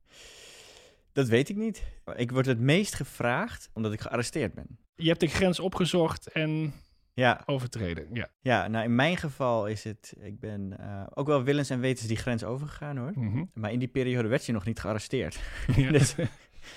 Dat 1.12 1.28
weet 1.28 1.48
ik 1.48 1.56
niet. 1.56 1.82
Ik 2.16 2.30
word 2.30 2.46
het 2.46 2.58
meest 2.60 2.94
gevraagd 2.94 3.70
omdat 3.72 3.92
ik 3.92 4.00
gearresteerd 4.00 4.54
ben. 4.54 4.78
Je 4.94 5.08
hebt 5.08 5.20
de 5.20 5.26
grens 5.26 5.60
opgezocht 5.60 6.26
en 6.26 6.72
Ja, 7.14 7.42
overtreden. 7.46 8.06
Ja. 8.12 8.28
ja 8.40 8.68
nou 8.68 8.84
in 8.84 8.94
mijn 8.94 9.16
geval 9.16 9.66
is 9.66 9.84
het... 9.84 10.14
Ik 10.20 10.40
ben 10.40 10.78
eh, 10.78 11.06
ook 11.14 11.26
wel 11.26 11.42
willens 11.42 11.70
en 11.70 11.80
wetens 11.80 12.06
die 12.06 12.16
grens 12.16 12.44
overgegaan 12.44 12.96
hoor. 12.96 13.12
Mhm. 13.14 13.44
Maar 13.54 13.72
in 13.72 13.78
die 13.78 13.88
periode 13.88 14.28
werd 14.28 14.46
je 14.46 14.52
nog 14.52 14.64
niet 14.64 14.80
gearresteerd. 14.80 15.40
Ja. 15.76 15.90
Dus 15.98 16.14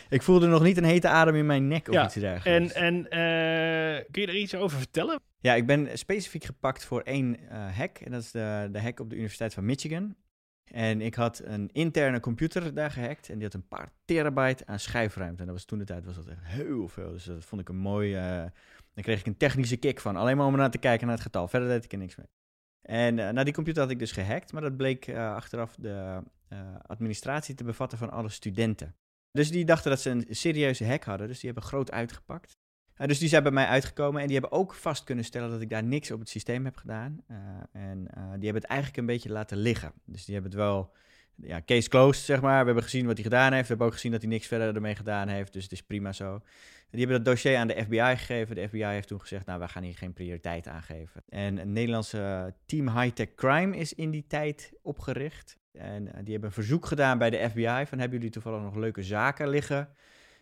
ik 0.09 0.21
voelde 0.21 0.47
nog 0.47 0.63
niet 0.63 0.77
een 0.77 0.83
hete 0.83 1.07
adem 1.07 1.35
in 1.35 1.45
mijn 1.45 1.67
nek 1.67 1.87
of 1.87 1.93
Ja, 1.93 2.05
iets 2.05 2.13
dergelijks. 2.13 2.73
En, 2.73 2.81
en 2.81 3.09
eh, 3.09 4.05
kun 4.11 4.21
je 4.21 4.27
er 4.27 4.35
iets 4.35 4.55
over 4.55 4.77
vertellen? 4.77 5.19
Ja, 5.39 5.53
ik 5.53 5.65
ben 5.65 5.97
specifiek 5.97 6.43
gepakt 6.43 6.85
voor 6.85 7.01
één 7.01 7.49
eh, 7.49 7.77
hack. 7.77 7.97
En 7.97 8.11
dat 8.11 8.21
is 8.21 8.31
de, 8.31 8.69
de 8.71 8.81
hack 8.81 8.99
op 8.99 9.09
de 9.09 9.15
Universiteit 9.15 9.53
van 9.53 9.65
Michigan. 9.65 10.15
En 10.63 11.01
ik 11.01 11.15
had 11.15 11.41
een 11.43 11.69
interne 11.71 12.19
computer 12.19 12.73
daar 12.73 12.91
gehackt. 12.91 13.29
En 13.29 13.35
die 13.35 13.43
had 13.43 13.53
een 13.53 13.67
paar 13.67 13.91
terabyte 14.05 14.65
aan 14.65 14.79
schijfruimte. 14.79 15.39
En 15.39 15.45
dat 15.45 15.55
was 15.55 15.65
toen 15.65 15.79
de 15.79 15.85
tijd 15.85 16.05
was 16.05 16.15
dat 16.15 16.27
echt 16.27 16.43
heel 16.43 16.87
veel. 16.87 17.11
Dus 17.11 17.23
dat 17.23 17.45
vond 17.45 17.61
ik 17.61 17.69
een 17.69 17.77
mooi... 17.77 18.15
eh 18.15 18.45
daar 18.93 19.03
kreeg 19.03 19.19
ik 19.19 19.25
een 19.25 19.37
technische 19.37 19.77
kick 19.77 19.99
van. 19.99 20.15
Alleen 20.15 20.37
maar 20.37 20.45
om 20.45 20.55
naar 20.55 20.71
te 20.71 20.77
kijken 20.77 21.07
naar 21.07 21.15
het 21.15 21.25
getal. 21.25 21.47
Verder 21.47 21.69
deed 21.69 21.83
ik 21.83 21.91
er 21.91 21.97
niks 21.97 22.15
mee. 22.15 22.27
En 22.81 23.15
nou, 23.15 23.43
die 23.43 23.53
computer 23.53 23.81
had 23.81 23.91
ik 23.91 23.99
dus 23.99 24.11
gehackt. 24.11 24.53
Maar 24.53 24.61
dat 24.61 24.77
bleek 24.77 25.09
achteraf 25.15 25.75
de 25.75 26.23
administratie 26.87 27.55
te 27.55 27.63
bevatten 27.63 27.97
van 27.97 28.09
alle 28.09 28.29
studenten. 28.29 28.95
Dus 29.31 29.51
die 29.51 29.65
dachten 29.65 29.89
dat 29.89 30.01
ze 30.01 30.09
een 30.09 30.25
serieuze 30.29 30.85
hack 30.85 31.03
hadden. 31.03 31.27
Dus 31.27 31.39
die 31.39 31.49
hebben 31.51 31.69
groot 31.69 31.91
uitgepakt. 31.91 32.57
Uh, 32.97 33.07
dus 33.07 33.19
die 33.19 33.29
zijn 33.29 33.43
bij 33.43 33.51
mij 33.51 33.65
uitgekomen 33.65 34.21
en 34.21 34.27
die 34.27 34.39
hebben 34.39 34.59
ook 34.59 34.73
vast 34.73 35.03
kunnen 35.03 35.25
stellen 35.25 35.49
dat 35.49 35.61
ik 35.61 35.69
daar 35.69 35.83
niks 35.83 36.11
op 36.11 36.19
het 36.19 36.29
systeem 36.29 36.65
heb 36.65 36.75
gedaan. 36.75 37.23
Uh, 37.27 37.37
en 37.71 37.97
uh, 37.99 38.23
die 38.23 38.43
hebben 38.43 38.61
het 38.61 38.63
eigenlijk 38.63 38.99
een 38.99 39.05
beetje 39.05 39.31
laten 39.31 39.57
liggen. 39.57 39.93
Dus 40.05 40.25
die 40.25 40.33
hebben 40.33 40.51
het 40.51 40.61
wel 40.61 40.93
ja, 41.35 41.61
case 41.65 41.89
closed, 41.89 42.25
zeg 42.25 42.41
maar. 42.41 42.59
We 42.59 42.65
hebben 42.65 42.83
gezien 42.83 43.05
wat 43.05 43.15
hij 43.15 43.23
gedaan 43.23 43.51
heeft. 43.51 43.61
We 43.61 43.67
hebben 43.67 43.87
ook 43.87 43.93
gezien 43.93 44.11
dat 44.11 44.21
hij 44.21 44.29
niks 44.29 44.47
verder 44.47 44.75
ermee 44.75 44.95
gedaan 44.95 45.27
heeft. 45.27 45.53
Dus 45.53 45.63
het 45.63 45.71
is 45.71 45.83
prima 45.83 46.11
zo. 46.11 46.41
Die 46.89 46.99
hebben 46.99 47.23
dat 47.23 47.33
dossier 47.33 47.57
aan 47.57 47.67
de 47.67 47.83
FBI 47.83 48.17
gegeven. 48.17 48.55
De 48.55 48.67
FBI 48.67 48.83
heeft 48.83 49.07
toen 49.07 49.21
gezegd, 49.21 49.45
nou, 49.45 49.59
we 49.59 49.67
gaan 49.67 49.83
hier 49.83 49.97
geen 49.97 50.13
prioriteit 50.13 50.67
aan 50.67 50.83
geven. 50.83 51.23
En 51.29 51.57
een 51.57 51.71
Nederlandse 51.71 52.53
team 52.65 52.99
High-Tech 52.99 53.35
Crime 53.35 53.77
is 53.77 53.93
in 53.93 54.11
die 54.11 54.27
tijd 54.27 54.73
opgericht. 54.81 55.57
En 55.71 56.07
eh, 56.07 56.19
die 56.23 56.31
hebben 56.31 56.49
een 56.49 56.55
verzoek 56.55 56.85
gedaan 56.85 57.17
bij 57.17 57.29
de 57.29 57.49
FBI 57.49 57.83
van, 57.85 57.99
hebben 57.99 58.17
jullie 58.17 58.29
toevallig 58.29 58.61
nog 58.61 58.75
leuke 58.75 59.03
zaken 59.03 59.49
liggen? 59.49 59.89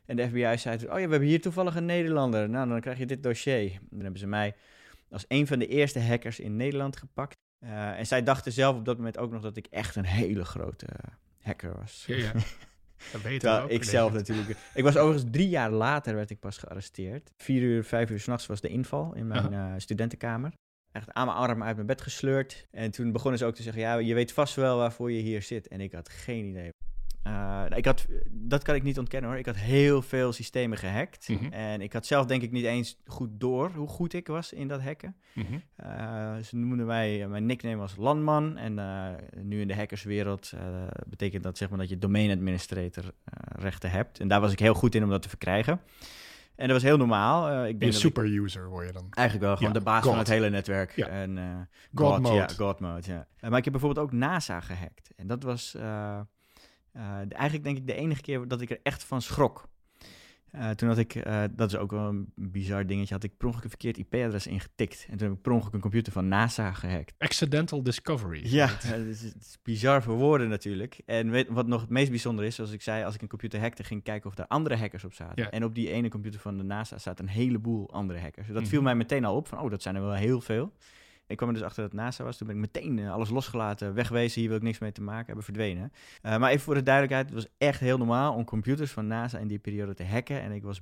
En 0.06 0.16
de 0.16 0.28
FBI 0.28 0.58
zei 0.58 0.78
toen, 0.78 0.92
oh 0.92 1.00
ja, 1.00 1.06
we 1.06 1.12
hebben 1.12 1.30
hier 1.30 1.42
toevallig 1.42 1.76
een 1.76 1.86
Nederlander. 1.86 2.50
Nou, 2.50 2.70
dan 2.70 2.82
krijg 2.82 2.98
je 2.98 3.06
dit 3.06 3.24
dossier. 3.24 3.80
Dan 3.90 4.02
hebben 4.02 4.20
ze 4.20 4.28
mij 4.28 4.56
als 5.10 5.26
een 5.28 5.48
van 5.48 5.60
de 5.60 5.68
eerste 5.68 6.00
hackers 6.00 6.40
in 6.40 6.56
Nederland 6.56 6.98
gepakt. 6.98 7.38
Uh, 7.64 8.00
en 8.00 8.08
zij 8.08 8.24
dachten 8.24 8.52
zelf 8.52 8.76
op 8.76 8.86
dat 8.86 8.98
moment 8.98 9.18
ook 9.18 9.32
nog 9.32 9.42
dat 9.42 9.58
ik 9.58 9.68
echt 9.70 9.96
een 9.96 10.06
hele 10.06 10.46
grote 10.46 10.86
uh, 10.86 11.14
hacker 11.42 11.78
was. 11.78 12.04
Ja, 12.08 12.16
ja. 12.16 12.32
Dat 13.40 13.72
ik 13.72 13.84
zelf 13.84 14.14
natuurlijk. 14.14 14.58
Ik 14.74 14.84
was 14.84 14.98
overigens 14.98 15.32
drie 15.32 15.50
jaar 15.50 15.72
later 15.72 16.16
werd 16.16 16.30
ik 16.30 16.40
pas 16.40 16.58
gearresteerd. 16.58 17.32
Vier 17.38 17.62
uur, 17.62 17.84
vijf 17.84 18.10
uur 18.10 18.20
s'nachts 18.20 18.46
was 18.46 18.62
de 18.62 18.68
inval 18.68 19.16
in 19.16 19.28
mijn 19.28 19.54
uh, 19.54 19.74
studentenkamer. 19.78 20.52
Echt 20.92 21.14
aan 21.14 21.26
mijn 21.26 21.38
arm 21.38 21.64
uit 21.64 21.76
mijn 21.76 21.88
bed 21.88 22.02
gesleurd. 22.02 22.68
En 22.72 22.92
toen 22.92 23.12
begonnen 23.12 23.40
ze 23.40 23.46
ook 23.46 23.56
te 23.56 23.64
zeggen: 23.64 23.82
Ja, 23.82 23.98
je 23.98 24.14
weet 24.14 24.32
vast 24.32 24.56
wel 24.56 24.78
waarvoor 24.78 25.12
je 25.12 25.22
hier 25.22 25.42
zit. 25.42 25.68
En 25.68 25.82
ik 25.82 25.92
had 25.92 26.10
geen 26.10 26.46
idee. 26.46 26.72
Uh, 27.28 27.64
ik 27.76 27.86
had, 27.86 28.06
dat 28.30 28.64
kan 28.64 28.76
ik 28.76 28.84
niet 28.84 29.00
ontkennen 29.00 29.30
hoor. 29.30 29.40
Ik 29.40 29.46
had 29.46 29.56
heel 29.56 30.02
veel 30.02 30.34
systemen 30.34 30.78
gehackt. 30.78 31.30
Mhm. 31.30 31.54
En 31.54 31.82
ik 31.82 31.94
had 31.94 32.06
zelf 32.06 32.26
denk 32.26 32.42
ik 32.42 32.52
niet 32.52 32.66
eens 32.66 32.98
goed 33.06 33.30
door 33.32 33.72
hoe 33.76 33.88
goed 33.88 34.14
ik 34.14 34.28
was 34.28 34.54
in 34.54 34.68
dat 34.68 34.82
hacken. 34.82 35.16
Mhm. 35.34 35.54
Uh, 35.54 36.38
ze 36.38 36.56
noemden 36.56 36.86
mij, 36.86 37.28
mijn 37.28 37.46
nickname 37.46 37.76
was 37.76 37.96
Landman. 37.96 38.58
En 38.58 38.78
uh, 38.78 39.08
nu 39.42 39.62
in 39.62 39.68
de 39.68 39.76
hackerswereld 39.76 40.54
betekent 41.08 41.44
dat 41.44 41.58
zeg 41.58 41.70
maar 41.70 41.78
dat 41.78 41.90
je 41.90 41.98
domain 41.98 42.32
administrator 42.32 43.04
rechten 43.56 43.92
hebt. 43.92 44.20
En 44.20 44.28
daar 44.28 44.42
was 44.42 44.52
ik 44.52 44.60
heel 44.60 44.74
goed 44.74 44.96
in 44.96 45.04
om 45.04 45.10
dat 45.10 45.22
te 45.22 45.30
verkrijgen. 45.30 45.82
En 46.60 46.66
dat 46.68 46.76
was 46.76 46.84
heel 46.84 46.98
normaal. 46.98 47.66
ik 47.66 47.80
denk 47.80 47.92
een 47.94 47.98
super 48.00 48.26
user 48.26 48.70
word 48.70 48.86
je 48.88 48.94
dan. 48.94 49.08
Eigenlijk 49.10 49.48
wel, 49.48 49.56
gewoon 49.58 49.74
Ja, 49.74 49.80
de 49.80 49.86
baas 49.86 50.02
God. 50.02 50.10
van 50.10 50.20
het 50.20 50.28
hele 50.28 50.50
netwerk. 50.50 50.96
Ja. 50.96 51.08
En, 51.08 51.38
eh, 51.38 51.44
God 51.94 52.08
God, 52.14 52.20
mode. 52.22 52.36
Ja, 52.36 52.48
God 52.58 52.80
mode, 52.80 53.02
ja. 53.12 53.28
Maar 53.50 53.58
ik 53.58 53.64
heb 53.64 53.74
bijvoorbeeld 53.74 54.06
ook 54.06 54.12
NASA 54.12 54.60
gehackt. 54.60 55.10
En 55.16 55.28
dat 55.28 55.44
was 55.44 55.76
eh, 55.76 56.20
de- 57.28 57.36
eigenlijk 57.36 57.64
denk 57.64 57.78
ik 57.78 57.88
de 57.88 57.94
enige 57.94 58.22
keer 58.22 58.48
dat 58.48 58.62
ik 58.62 58.70
er 58.70 58.80
echt 58.84 59.04
van 59.04 59.22
schrok. 59.22 59.68
Eh, 60.52 60.70
toen 60.70 60.88
had 60.90 60.98
ik, 60.98 61.16
eh, 61.16 61.44
dat 61.52 61.72
is 61.72 61.78
ook 61.78 61.92
wel 61.92 62.08
een 62.08 62.32
bizar 62.36 62.86
dingetje, 62.86 63.14
had 63.14 63.24
ik 63.24 63.38
per 63.38 63.46
ongeluk 63.48 63.64
een 63.64 63.70
verkeerd 63.70 63.98
IP-adres 63.98 64.48
ingetikt. 64.48 65.06
En 65.10 65.18
toen 65.18 65.28
heb 65.28 65.36
ik 65.38 65.42
per 65.44 65.52
ongeluk 65.52 65.74
een 65.74 65.80
computer 65.80 66.14
van 66.14 66.28
NASA 66.28 66.74
gehackt. 66.74 67.14
Accidental 67.18 67.84
discovery. 67.84 68.42
Ja, 68.44 68.68
het 68.68 69.06
is, 69.08 69.34
bizar 69.64 70.04
voor 70.04 70.16
woorden 70.16 70.50
natuurlijk. 70.50 71.02
En 71.06 71.30
weet, 71.30 71.48
wat 71.50 71.68
nog 71.68 71.82
het 71.82 71.90
meest 71.90 72.10
bijzonder 72.10 72.46
is, 72.46 72.56
zoals 72.56 72.72
ik 72.72 72.82
zei, 72.82 73.04
als 73.04 73.16
ik 73.16 73.22
een 73.22 73.28
computer 73.28 73.60
hackte, 73.60 73.84
ging 73.84 74.00
ik 74.00 74.06
kijken 74.06 74.30
of 74.30 74.38
er 74.38 74.48
andere 74.48 74.76
hackers 74.78 75.04
op 75.04 75.14
zaten. 75.14 75.52
En 75.52 75.64
op 75.64 75.76
die 75.76 75.90
ene 75.92 76.10
computer 76.10 76.40
van 76.40 76.58
de 76.58 76.64
NASA 76.64 76.98
zaten 76.98 77.26
een 77.26 77.32
heleboel 77.32 77.92
andere 77.94 78.20
hackers. 78.20 78.48
Dat 78.48 78.68
viel 78.68 78.78
Mhm. 78.80 78.84
mij 78.84 78.96
meteen 78.96 79.26
al 79.26 79.36
op, 79.36 79.48
van 79.48 79.60
oh, 79.60 79.70
dat 79.70 79.82
zijn 79.82 79.96
er 79.96 80.02
wel 80.02 80.14
heel 80.14 80.42
veel. 80.42 80.74
Ik 81.30 81.38
kwam 81.38 81.50
er 81.50 81.56
dus 81.56 81.64
achter 81.64 81.82
dat 81.82 81.92
het 81.92 82.02
NASA 82.02 82.24
was. 82.24 82.38
Toen 82.38 82.48
ben 82.48 82.56
ik 82.56 82.62
meteen 82.62 83.00
eh, 83.00 83.12
alles 83.12 83.30
losgelaten, 83.30 83.94
wegwezen. 83.94 84.40
Hier 84.40 84.50
wil 84.50 84.58
ik 84.58 84.64
niks 84.64 84.80
mee 84.80 84.92
te 84.92 85.02
maken 85.02 85.26
hebben, 85.26 85.44
verdwenen. 85.44 85.92
Eh, 86.22 86.38
maar 86.38 86.50
even 86.50 86.62
voor 86.64 86.74
de 86.74 86.84
duidelijkheid, 86.84 87.26
het 87.26 87.36
was 87.44 87.54
echt 87.58 87.80
heel 87.80 87.98
normaal 87.98 88.34
om 88.34 88.46
computers 88.46 88.92
van 88.92 89.08
NASA 89.08 89.38
in 89.40 89.48
die 89.48 89.60
periode 89.60 89.94
te 89.94 90.04
hacken. 90.06 90.42
En 90.42 90.52
ik 90.52 90.64
was 90.64 90.82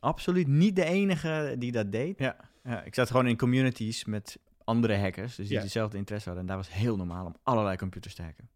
absoluut 0.00 0.46
niet 0.46 0.76
de 0.76 0.84
enige 0.84 1.54
die 1.58 1.72
dat 1.72 1.92
deed. 1.92 2.18
Ja, 2.18 2.36
ja 2.62 2.82
ik 2.82 2.94
zat 2.94 3.10
gewoon 3.10 3.26
in 3.26 3.36
communities 3.36 4.04
met 4.04 4.38
andere 4.64 4.96
hackers, 4.96 5.36
dus 5.36 5.46
die 5.48 5.56
Ja. 5.56 5.62
dezelfde 5.62 5.96
interesse 5.96 6.28
hadden. 6.28 6.44
En 6.48 6.54
daar 6.54 6.64
was 6.64 6.72
heel 6.74 6.96
normaal 6.96 7.26
om 7.26 7.36
allerlei 7.42 7.76
computers 7.76 8.14
te 8.14 8.22
hacken. 8.22 8.48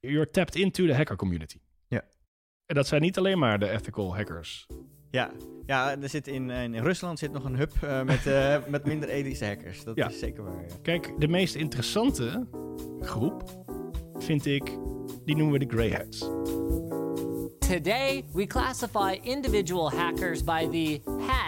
You're 0.00 0.30
tapped 0.30 0.54
into 0.56 0.86
the 0.86 0.94
hacker 0.94 1.16
community. 1.16 1.58
Ja. 1.88 2.02
En 2.66 2.74
dat 2.74 2.86
zijn 2.86 3.02
niet 3.02 3.18
alleen 3.18 3.38
maar 3.38 3.58
de 3.58 3.68
ethical 3.70 4.16
hackers. 4.16 4.66
Ja, 5.14 5.30
ja 5.66 5.96
er 6.00 6.08
zit 6.08 6.28
in, 6.28 6.50
in 6.50 6.74
Rusland 6.74 7.18
zit 7.18 7.32
nog 7.32 7.44
een 7.44 7.56
hub 7.56 7.72
eh, 7.82 8.02
met, 8.02 8.26
eh, 8.26 8.56
met 8.68 8.84
minder 8.86 9.08
ethische 9.08 9.44
hackers. 9.44 9.84
Dat 9.84 9.96
Ja. 9.96 10.08
is 10.08 10.18
zeker 10.18 10.44
waar. 10.44 10.64
ja. 10.68 10.74
Kijk, 10.82 11.12
de 11.18 11.28
meest 11.28 11.54
interessante 11.54 12.46
groep 13.00 13.42
vind 14.18 14.46
ik, 14.46 14.78
die 15.24 15.36
noemen 15.36 15.58
we 15.58 15.66
de 15.66 15.74
grey 15.76 15.90
hats. 15.90 16.18
Today, 17.58 18.24
we 18.32 18.46
classify 18.46 19.18
individual 19.22 19.90
hackers 19.90 20.44
by 20.44 20.68
the 20.70 21.00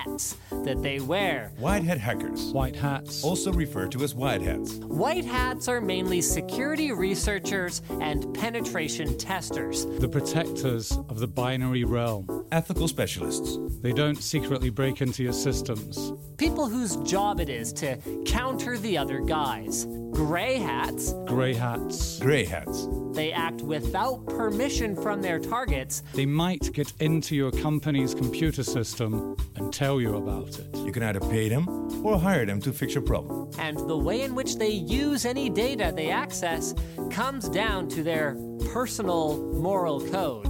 hats 0.06 0.36
that 0.64 0.82
they 0.82 1.00
wear. 1.00 1.52
White 1.58 1.82
hat 1.84 1.98
hackers, 1.98 2.52
White 2.52 2.76
hats. 2.76 3.24
also 3.24 3.52
referred 3.52 3.92
to 3.92 4.02
as 4.02 4.14
white 4.14 4.42
hats. 4.42 4.74
White 4.76 5.24
hats 5.24 5.68
are 5.68 5.80
mainly 5.80 6.20
security 6.20 6.92
researchers 6.92 7.82
and 8.00 8.32
penetration 8.34 9.16
testers. 9.18 9.86
The 9.86 10.08
protectors 10.08 10.92
of 11.08 11.18
the 11.20 11.26
binary 11.26 11.84
realm. 11.84 12.46
Ethical 12.52 12.88
specialists, 12.88 13.58
They 13.82 13.92
don't 13.92 14.16
secretly 14.22 14.70
break 14.70 15.00
into 15.02 15.22
your 15.22 15.32
systems. 15.32 16.12
People 16.36 16.68
whose 16.68 16.96
job 16.98 17.40
it 17.40 17.48
is 17.48 17.72
to 17.74 17.96
counter 18.24 18.78
the 18.78 18.96
other 18.98 19.20
guys. 19.20 19.86
Gray 20.16 20.56
hats, 20.56 21.12
Grey 21.26 21.52
hats. 21.52 22.18
gray 22.20 22.44
hats, 22.46 22.88
they 23.12 23.32
act 23.32 23.60
without 23.60 24.24
permission 24.26 24.96
from 24.96 25.20
their 25.20 25.38
targets 25.38 26.02
They 26.14 26.24
might 26.24 26.72
get 26.72 26.90
into 27.00 27.36
your 27.36 27.50
company's 27.50 28.14
computer 28.14 28.62
system 28.62 29.36
and 29.56 29.70
tell 29.74 30.00
you 30.00 30.16
about 30.16 30.58
it. 30.58 30.74
you 30.78 30.90
can 30.90 31.02
either 31.02 31.20
pay 31.20 31.50
them 31.50 31.68
or 32.02 32.18
hire 32.18 32.46
them 32.46 32.62
to 32.62 32.72
fix 32.72 32.94
your 32.94 33.02
problem. 33.02 33.50
and 33.58 33.76
the 33.76 33.96
way 33.96 34.22
in 34.22 34.34
which 34.34 34.56
they 34.56 34.70
use 34.70 35.26
any 35.26 35.50
data 35.50 35.92
they 35.94 36.08
access 36.10 36.74
comes 37.10 37.46
down 37.50 37.86
to 37.88 38.02
their 38.02 38.36
personal 38.72 39.36
moral 39.52 40.00
code. 40.00 40.45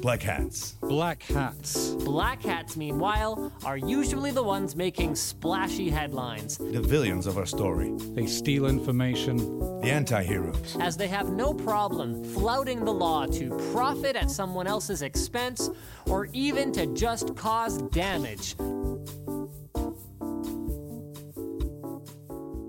Black 0.00 0.22
hats, 0.22 0.72
Black 0.82 1.22
hats. 1.22 1.94
Black 2.04 2.42
hats, 2.42 2.76
meanwhile, 2.76 3.50
are 3.64 3.76
usually 3.76 4.30
the 4.30 4.42
ones 4.42 4.76
making 4.76 5.14
splashy 5.16 5.88
headlines, 5.90 6.58
the 6.58 6.80
villains 6.80 7.26
of 7.26 7.36
our 7.36 7.46
story, 7.46 7.90
They 8.14 8.26
steal 8.26 8.66
information. 8.66 9.36
the 9.80 9.90
anti 9.92 10.22
heroes. 10.22 10.76
as 10.80 10.96
they 10.96 11.08
have 11.08 11.30
no 11.30 11.52
problem 11.54 12.22
flouting 12.24 12.84
the 12.84 12.92
law 12.92 13.26
to 13.26 13.48
profit 13.72 14.16
at 14.16 14.30
someone 14.30 14.66
else's 14.66 15.02
expense 15.02 15.70
or 16.06 16.28
even 16.32 16.72
to 16.72 16.86
just 16.94 17.34
cause 17.36 17.78
damage. 17.90 18.54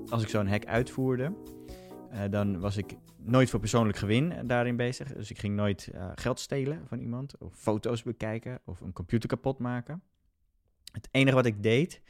Als 0.10 0.22
ik 0.24 0.30
zo'n 0.30 0.48
hack 0.48 0.66
uitvoerde, 0.66 1.32
eh, 2.12 2.20
dan 2.30 2.60
was 2.60 2.78
ik 2.78 2.96
nooit 3.28 3.50
voor 3.50 3.60
persoonlijk 3.60 3.98
gewin 3.98 4.48
daarin 4.48 4.76
bezig. 4.76 5.14
Dus 5.14 5.30
ik 5.32 5.40
ging 5.40 5.56
nooit 5.56 5.88
eh, 5.94 6.12
geld 6.16 6.40
stelen 6.40 6.82
van 6.88 7.00
iemand, 7.00 7.38
of 7.38 7.54
foto's 7.56 8.04
bekijken, 8.04 8.60
of 8.66 8.82
een 8.82 8.94
computer 8.94 9.30
kapot 9.30 9.60
maken. 9.60 10.02
Het 10.92 11.08
enige 11.12 11.36
wat 11.36 11.46
ik 11.46 11.64
deed, 11.64 12.02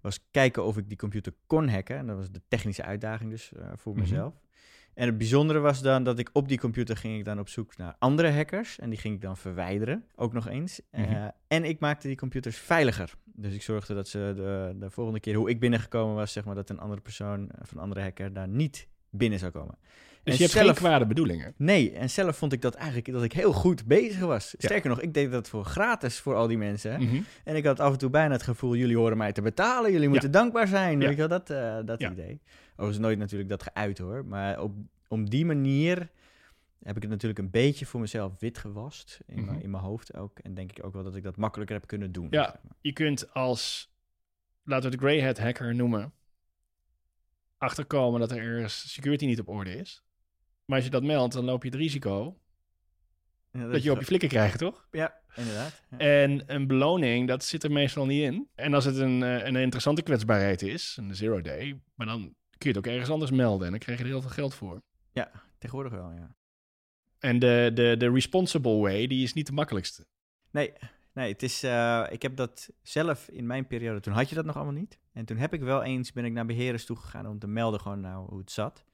was 0.00 0.26
kijken 0.30 0.64
of 0.64 0.76
ik 0.76 0.88
die 0.88 0.98
computer 0.98 1.32
kon 1.46 1.68
hacken. 1.68 1.96
En 1.96 2.06
dat 2.06 2.16
was 2.16 2.30
de 2.30 2.42
technische 2.48 2.82
uitdaging 2.84 3.30
dus 3.30 3.52
eh, 3.52 3.68
voor 3.74 3.92
Mhm. 3.92 4.00
mezelf. 4.00 4.34
En 4.94 5.06
het 5.06 5.18
bijzondere 5.18 5.58
was 5.58 5.82
dan 5.82 6.04
dat 6.04 6.18
ik 6.18 6.30
op 6.32 6.48
die 6.48 6.58
computer 6.58 6.96
ging 6.96 7.18
ik 7.18 7.24
dan 7.24 7.38
op 7.38 7.48
zoek 7.48 7.76
naar 7.76 7.96
andere 7.98 8.30
hackers. 8.30 8.78
En 8.78 8.90
die 8.90 8.98
ging 8.98 9.14
ik 9.14 9.20
dan 9.20 9.36
verwijderen, 9.36 10.04
ook 10.14 10.32
nog 10.32 10.48
eens. 10.48 10.80
Eh, 10.90 11.02
Mhm. 11.04 11.30
en 11.48 11.64
ik 11.64 11.78
maakte 11.80 12.06
die 12.06 12.16
computers 12.16 12.56
veiliger. 12.58 13.14
Dus 13.24 13.54
ik 13.54 13.62
zorgde 13.62 13.94
dat 13.94 14.08
ze 14.08 14.32
de, 14.36 14.74
de 14.78 14.90
volgende 14.90 15.20
keer 15.20 15.34
hoe 15.34 15.50
ik 15.50 15.60
binnengekomen 15.60 16.14
was, 16.14 16.32
zeg 16.32 16.44
maar, 16.44 16.54
dat 16.54 16.70
een 16.70 16.78
andere 16.78 17.00
persoon 17.00 17.48
van 17.62 17.76
een 17.76 17.82
andere 17.82 18.00
hacker 18.00 18.32
daar 18.32 18.48
niet 18.48 18.88
binnen 19.10 19.38
zou 19.38 19.52
komen. 19.52 19.78
Dus 20.26 20.34
En 20.34 20.44
je 20.44 20.50
hebt 20.52 20.66
geen 20.66 20.74
kwade 20.74 21.06
bedoelingen. 21.06 21.54
Nee, 21.56 21.92
en 21.92 22.10
zelf 22.10 22.36
vond 22.36 22.52
ik 22.52 22.62
dat 22.62 22.74
eigenlijk 22.74 23.12
dat 23.12 23.22
ik 23.22 23.32
heel 23.32 23.52
goed 23.52 23.84
bezig 23.86 24.20
was. 24.20 24.54
Ja. 24.58 24.68
Sterker 24.68 24.88
nog, 24.90 25.00
ik 25.00 25.14
deed 25.14 25.30
dat 25.30 25.48
voor 25.48 25.64
gratis 25.64 26.18
voor 26.20 26.34
al 26.34 26.46
die 26.46 26.58
mensen. 26.58 27.02
Mhm. 27.02 27.20
En 27.44 27.56
ik 27.56 27.64
had 27.64 27.80
af 27.80 27.92
en 27.92 27.98
toe 27.98 28.10
bijna 28.10 28.32
het 28.32 28.42
gevoel, 28.42 28.76
jullie 28.76 28.96
horen 28.96 29.16
mij 29.16 29.32
te 29.32 29.42
betalen, 29.42 29.92
jullie 29.92 30.08
moeten 30.08 30.30
dankbaar 30.30 30.68
zijn. 30.68 31.00
Ja. 31.00 31.06
Weet 31.06 31.16
je 31.16 31.28
wel, 31.28 31.38
dat, 31.38 31.50
eh, 31.50 31.78
dat 31.84 32.00
idee. 32.02 32.40
Overigens 32.70 32.98
nooit 32.98 33.18
natuurlijk 33.18 33.50
dat 33.50 33.62
geuit 33.72 33.98
hoor, 33.98 34.24
maar 34.24 34.60
op, 34.60 34.74
om 35.08 35.30
die 35.30 35.44
manier 35.44 36.08
heb 36.82 36.96
ik 36.96 37.02
het 37.02 37.10
natuurlijk 37.10 37.38
een 37.40 37.50
beetje 37.50 37.86
voor 37.86 38.00
mezelf 38.00 38.32
wit 38.38 38.58
gewast. 38.58 39.20
In, 39.26 39.36
Mhm. 39.36 39.46
mijn, 39.46 39.62
in 39.62 39.70
mijn 39.70 39.82
hoofd 39.82 40.14
ook. 40.16 40.38
En 40.38 40.54
denk 40.54 40.70
ik 40.78 40.84
ook 40.84 40.92
wel 40.92 41.02
dat 41.04 41.16
ik 41.16 41.22
dat 41.22 41.36
makkelijker 41.36 41.76
heb 41.76 41.86
kunnen 41.86 42.12
doen. 42.12 42.26
Ja, 42.30 42.42
zeg 42.44 42.62
maar. 42.62 42.72
je 42.80 42.92
kunt 42.92 43.32
als, 43.34 43.92
laten 44.64 44.90
we 44.90 44.96
het 44.96 45.04
grey 45.04 45.22
hat 45.22 45.38
hacker 45.38 45.74
noemen, 45.74 46.12
achterkomen 47.58 48.20
dat 48.20 48.30
er 48.30 48.38
ergens 48.38 48.92
security 48.92 49.26
niet 49.26 49.40
op 49.40 49.48
orde 49.48 49.76
is. 49.78 50.04
Maar 50.66 50.76
als 50.76 50.84
je 50.84 50.90
dat 50.90 51.02
meldt, 51.02 51.34
dan 51.34 51.44
loop 51.44 51.62
je 51.62 51.68
het 51.68 51.78
risico 51.78 52.36
Ja, 53.52 53.66
dat 53.68 53.82
je 53.82 53.90
op 53.90 53.98
je 53.98 54.04
flikken 54.04 54.28
krijgt, 54.28 54.58
toch? 54.58 54.86
Ja, 54.90 55.20
inderdaad. 55.34 55.82
Ja. 55.90 55.98
En 55.98 56.42
een 56.46 56.66
beloning, 56.66 57.28
dat 57.28 57.44
zit 57.44 57.64
er 57.64 57.72
meestal 57.72 58.06
niet 58.06 58.22
in. 58.22 58.48
En 58.54 58.74
als 58.74 58.84
het 58.84 58.96
een, 58.96 59.22
eh, 59.22 59.46
een 59.46 59.56
interessante 59.56 60.02
kwetsbaarheid 60.02 60.62
is, 60.62 60.96
een 61.00 61.14
zero 61.14 61.40
day, 61.40 61.80
maar 61.94 62.06
dan 62.06 62.20
kun 62.58 62.70
je 62.70 62.76
het 62.76 62.78
ook 62.78 62.92
ergens 62.92 63.10
anders 63.10 63.30
melden 63.30 63.64
en 63.64 63.70
dan 63.70 63.80
krijg 63.80 63.98
je 63.98 64.04
er 64.04 64.10
heel 64.10 64.20
veel 64.20 64.30
geld 64.30 64.54
voor. 64.54 64.82
ja, 65.12 65.30
tegenwoordig 65.58 65.92
wel, 65.92 66.10
ja. 66.10 66.34
En 67.18 67.38
de, 67.38 67.70
de, 67.74 67.94
de 67.98 68.10
responsible 68.10 68.76
way, 68.76 69.06
die 69.06 69.22
is 69.22 69.32
niet 69.32 69.46
de 69.46 69.52
makkelijkste. 69.52 70.06
Nee, 70.50 70.72
nee 71.12 71.32
het 71.32 71.42
is, 71.42 71.62
eh, 71.62 72.06
ik 72.10 72.22
heb 72.22 72.36
dat 72.36 72.70
zelf 72.82 73.28
in 73.28 73.46
mijn 73.46 73.66
periode, 73.66 74.00
toen 74.00 74.12
had 74.12 74.28
je 74.28 74.34
dat 74.34 74.44
nog 74.44 74.56
allemaal 74.56 74.74
niet. 74.74 74.98
En 75.12 75.24
toen 75.24 75.36
heb 75.36 75.54
ik 75.54 75.60
wel 75.60 75.82
eens, 75.82 76.12
ben 76.12 76.24
ik 76.24 76.32
naar 76.32 76.46
beheerders 76.46 76.84
toegegaan 76.84 77.26
om 77.26 77.38
te 77.38 77.46
melden 77.46 77.80
gewoon 77.80 78.00
nou 78.00 78.28
hoe 78.28 78.38
het 78.38 78.50
zat. 78.50 78.84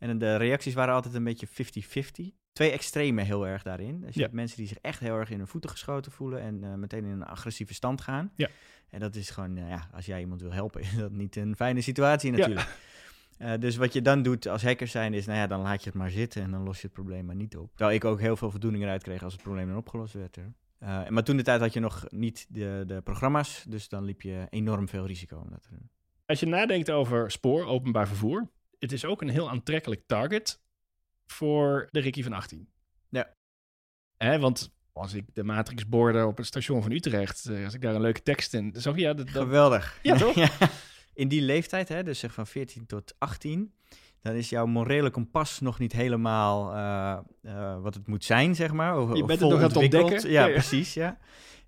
En 0.00 0.18
de 0.18 0.36
reacties 0.36 0.74
waren 0.74 0.94
altijd 0.94 1.14
een 1.14 1.24
beetje 1.24 1.46
50-50. 1.46 2.34
twee 2.52 2.70
extremen 2.70 3.24
heel 3.24 3.46
erg 3.46 3.62
daarin. 3.62 4.00
Dus 4.00 4.08
je 4.12 4.18
Ja. 4.18 4.22
hebt 4.24 4.34
mensen 4.34 4.56
die 4.56 4.66
zich 4.66 4.78
echt 4.78 5.00
heel 5.00 5.16
erg 5.16 5.30
in 5.30 5.38
hun 5.38 5.46
voeten 5.46 5.70
geschoten 5.70 6.12
voelen 6.12 6.40
en 6.40 6.64
eh, 6.64 6.74
meteen 6.74 7.04
in 7.04 7.10
een 7.10 7.24
agressieve 7.24 7.74
stand 7.74 8.00
gaan. 8.00 8.32
Ja. 8.34 8.48
En 8.90 9.00
dat 9.00 9.14
is 9.14 9.30
gewoon, 9.30 9.56
eh, 9.56 9.68
ja, 9.68 9.88
als 9.92 10.06
jij 10.06 10.20
iemand 10.20 10.40
wil 10.40 10.52
helpen, 10.52 10.80
is 10.86 10.96
dat 10.96 11.12
niet 11.12 11.36
een 11.36 11.56
fijne 11.56 11.80
situatie 11.80 12.30
Ja. 12.32 12.36
natuurlijk. 12.36 12.78
Eh, 13.38 13.52
dus 13.58 13.76
wat 13.76 13.92
je 13.92 14.02
dan 14.02 14.22
doet 14.22 14.46
als 14.48 14.62
hacker 14.62 14.86
zijn 14.88 15.14
is, 15.14 15.26
nou 15.26 15.38
ja, 15.38 15.46
dan 15.46 15.60
laat 15.60 15.82
je 15.82 15.88
het 15.90 15.98
maar 15.98 16.10
zitten 16.10 16.42
en 16.42 16.50
dan 16.50 16.62
los 16.62 16.76
je 16.80 16.82
het 16.86 16.92
probleem 16.92 17.24
maar 17.24 17.34
niet 17.34 17.56
op. 17.56 17.70
Terwijl 17.76 17.96
ik 17.96 18.04
ook 18.04 18.20
heel 18.20 18.36
veel 18.36 18.50
voldoening 18.50 18.82
eruit 18.84 19.02
kreeg 19.02 19.22
als 19.22 19.32
het 19.32 19.42
probleem 19.42 19.68
dan 19.68 19.76
opgelost 19.76 20.12
werd. 20.14 20.36
Hè. 20.36 21.10
Maar 21.10 21.24
toen 21.24 21.36
de 21.36 21.42
tijd 21.42 21.60
had 21.60 21.72
je 21.72 21.80
nog 21.80 22.04
niet 22.08 22.46
de, 22.48 22.82
de 22.86 23.00
programma's, 23.00 23.64
dus 23.68 23.88
dan 23.88 24.04
liep 24.04 24.22
je 24.22 24.46
enorm 24.50 24.88
veel 24.88 25.06
risico 25.06 25.36
om 25.36 25.50
dat 25.50 25.62
te 25.62 25.68
doen. 25.70 25.88
Als 26.26 26.40
je 26.40 26.46
nadenkt 26.46 26.90
over 26.90 27.30
spoor, 27.30 27.66
openbaar 27.66 28.06
vervoer, 28.08 28.48
het 28.80 28.92
is 28.92 29.04
ook 29.04 29.22
een 29.22 29.28
heel 29.28 29.50
aantrekkelijk 29.50 30.02
target 30.06 30.60
voor 31.26 31.88
de 31.90 32.00
Ricky 32.00 32.22
van 32.22 32.32
18. 32.32 32.68
Ja. 33.08 33.34
Hè, 34.16 34.38
want 34.38 34.72
als 34.92 35.14
ik 35.14 35.24
de 35.32 35.44
matrixborden 35.44 36.26
op 36.26 36.36
het 36.36 36.46
station 36.46 36.82
van 36.82 36.92
Utrecht, 36.92 37.46
eh, 37.46 37.64
als 37.64 37.74
ik 37.74 37.82
daar 37.82 37.94
een 37.94 38.00
leuke 38.00 38.22
tekst 38.22 38.54
in 38.54 38.74
zag, 38.76 38.96
ja, 38.96 39.14
dat, 39.14 39.26
dat, 39.26 39.42
Geweldig. 39.42 39.98
Ja, 40.02 40.16
toch? 40.16 40.36
In 41.14 41.28
die 41.28 41.42
leeftijd, 41.42 41.88
hè, 41.88 42.02
dus 42.02 42.18
zeg 42.18 42.32
van 42.32 42.46
14 42.46 42.86
tot 42.86 43.14
18, 43.18 43.74
dan 44.20 44.34
is 44.34 44.48
jouw 44.48 44.66
morele 44.66 45.10
kompas 45.10 45.60
nog 45.60 45.78
niet 45.78 45.92
helemaal 45.92 46.74
eh, 46.74 47.18
eh, 47.42 47.82
wat 47.82 47.94
het 47.94 48.06
moet 48.06 48.24
zijn, 48.24 48.54
zeg 48.54 48.72
maar. 48.72 48.98
Of, 48.98 49.16
Je 49.16 49.24
bent 49.24 49.40
het 49.40 49.48
nog 49.50 49.58
aan 49.58 49.66
het 49.66 49.76
ontdekken. 49.76 50.20
Ja, 50.20 50.40
Ja, 50.40 50.46
ja. 50.46 50.52
precies, 50.52 50.94
ja. 50.94 51.18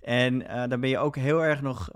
En 0.01 0.39
dan 0.69 0.81
ben 0.81 0.89
je 0.89 0.99
ook 0.99 1.17
heel 1.17 1.45
erg 1.45 1.61
nog 1.61 1.91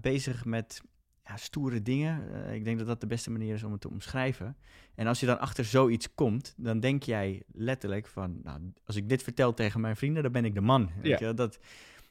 bezig 0.00 0.44
met 0.44 0.80
ja, 1.24 1.36
stoere 1.36 1.82
dingen. 1.82 2.44
Eh, 2.46 2.54
ik 2.54 2.64
denk 2.64 2.78
dat 2.78 2.86
dat 2.86 3.00
de 3.00 3.06
beste 3.06 3.30
manier 3.30 3.54
is 3.54 3.62
om 3.62 3.72
het 3.72 3.80
te 3.80 3.88
omschrijven. 3.90 4.56
En 4.94 5.06
als 5.06 5.20
je 5.20 5.26
dan 5.26 5.38
achter 5.40 5.64
zoiets 5.64 6.14
komt, 6.14 6.54
dan 6.56 6.80
denk 6.80 7.02
jij 7.02 7.42
letterlijk 7.52 8.06
van... 8.06 8.40
Nou, 8.42 8.60
als 8.84 8.96
ik 8.96 9.08
dit 9.08 9.22
vertel 9.22 9.54
tegen 9.54 9.80
mijn 9.80 9.96
vrienden, 9.96 10.22
dan 10.22 10.32
ben 10.32 10.44
ik 10.44 10.54
de 10.54 10.60
man. 10.60 10.90
Weet 11.02 11.18
Ja. 11.18 11.26
je? 11.28 11.34
Dat, 11.34 11.58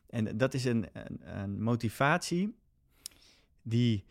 en 0.10 0.38
dat 0.38 0.54
is 0.54 0.66
een, 0.66 0.88
een, 0.94 1.38
een 1.40 1.64
motivatie 1.64 2.56
die 3.62 4.04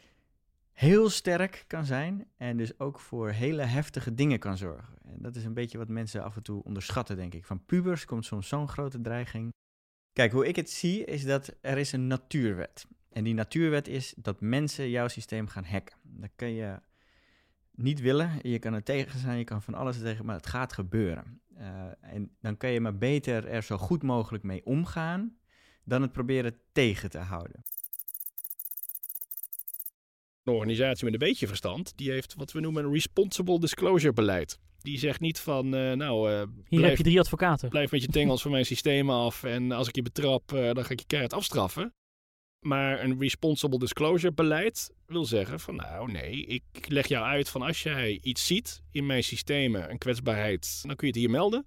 heel 0.72 1.10
sterk 1.10 1.64
kan 1.66 1.84
zijn 1.84 2.26
en 2.36 2.56
dus 2.56 2.78
ook 2.78 3.00
voor 3.00 3.30
hele 3.30 3.62
heftige 3.62 4.14
dingen 4.14 4.38
kan 4.38 4.56
zorgen. 4.56 4.94
En 5.04 5.16
dat 5.18 5.36
is 5.36 5.44
een 5.44 5.54
beetje 5.54 5.78
wat 5.78 5.88
mensen 5.88 6.24
af 6.24 6.36
en 6.36 6.42
toe 6.42 6.64
onderschatten, 6.64 7.16
denk 7.16 7.34
ik. 7.34 7.44
Van 7.44 7.64
pubers 7.64 8.04
komt 8.04 8.24
soms 8.24 8.48
zo'n 8.48 8.68
grote 8.68 9.00
dreiging. 9.00 9.50
Kijk, 10.12 10.32
hoe 10.32 10.46
ik 10.46 10.56
het 10.56 10.70
zie 10.70 11.04
is 11.04 11.24
dat 11.24 11.54
er 11.60 11.78
is 11.78 11.92
een 11.92 12.06
natuurwet. 12.06 12.86
En 13.12 13.24
die 13.24 13.34
natuurwet 13.34 13.88
is 13.88 14.14
dat 14.16 14.40
mensen 14.40 14.90
jouw 14.90 15.08
systeem 15.08 15.46
gaan 15.46 15.64
hacken. 15.64 15.96
Dat 16.02 16.30
kun 16.36 16.54
je 16.54 16.80
niet 17.74 18.00
willen, 18.00 18.38
je 18.42 18.58
kan 18.58 18.74
er 18.74 18.82
tegen 18.82 19.18
zijn, 19.18 19.38
je 19.38 19.44
kan 19.44 19.62
van 19.62 19.74
alles 19.74 19.98
tegen, 19.98 20.24
maar 20.24 20.36
het 20.36 20.46
gaat 20.46 20.72
gebeuren. 20.72 21.40
Eh, 21.54 21.84
en 22.00 22.36
dan 22.40 22.56
kan 22.56 22.70
je 22.70 22.80
maar 22.80 22.98
beter 22.98 23.46
er 23.46 23.62
zo 23.62 23.78
goed 23.78 24.02
mogelijk 24.02 24.44
mee 24.44 24.64
omgaan 24.64 25.36
dan 25.84 26.02
het 26.02 26.12
proberen 26.12 26.58
tegen 26.72 27.10
te 27.10 27.18
houden. 27.18 27.64
Een 30.44 30.52
organisatie 30.52 31.04
met 31.04 31.12
een 31.12 31.28
beetje 31.28 31.46
verstand, 31.46 31.92
die 31.96 32.10
heeft 32.10 32.34
wat 32.34 32.52
we 32.52 32.60
noemen 32.60 32.84
een 32.84 32.92
responsible 32.92 33.60
disclosure 33.60 34.12
beleid. 34.12 34.58
Die 34.78 34.98
zegt 34.98 35.20
niet 35.20 35.40
van, 35.40 35.74
eh, 35.74 35.92
nou, 35.92 36.30
eh, 36.30 36.36
Hier 36.38 36.78
blijf, 36.78 36.88
heb 36.88 36.96
je 36.96 37.02
drie 37.02 37.20
advocaten. 37.20 37.68
blijf 37.68 37.90
met 37.90 38.02
je 38.02 38.08
tengels 38.08 38.42
van 38.42 38.50
mijn 38.50 38.64
systemen 38.66 39.14
af 39.14 39.42
en 39.44 39.72
als 39.72 39.88
ik 39.88 39.94
je 39.94 40.02
betrap, 40.02 40.52
eh, 40.52 40.72
dan 40.72 40.84
ga 40.84 40.90
ik 40.90 41.00
je 41.00 41.06
keihard 41.06 41.32
afstraffen. 41.32 41.94
Maar 42.62 43.04
een 43.04 43.18
responsible 43.18 43.78
disclosure 43.78 44.32
beleid 44.32 44.92
wil 45.06 45.24
zeggen 45.24 45.60
van, 45.60 45.76
nou 45.76 46.12
nee, 46.12 46.46
ik 46.46 46.62
leg 46.88 47.06
jou 47.06 47.24
uit 47.24 47.48
van 47.48 47.62
als 47.62 47.82
jij 47.82 48.18
iets 48.22 48.46
ziet 48.46 48.82
in 48.90 49.06
mijn 49.06 49.22
systemen, 49.22 49.90
een 49.90 49.98
kwetsbaarheid, 49.98 50.78
dan 50.82 50.96
kun 50.96 51.06
je 51.06 51.12
het 51.12 51.22
hier 51.22 51.30
melden. 51.30 51.66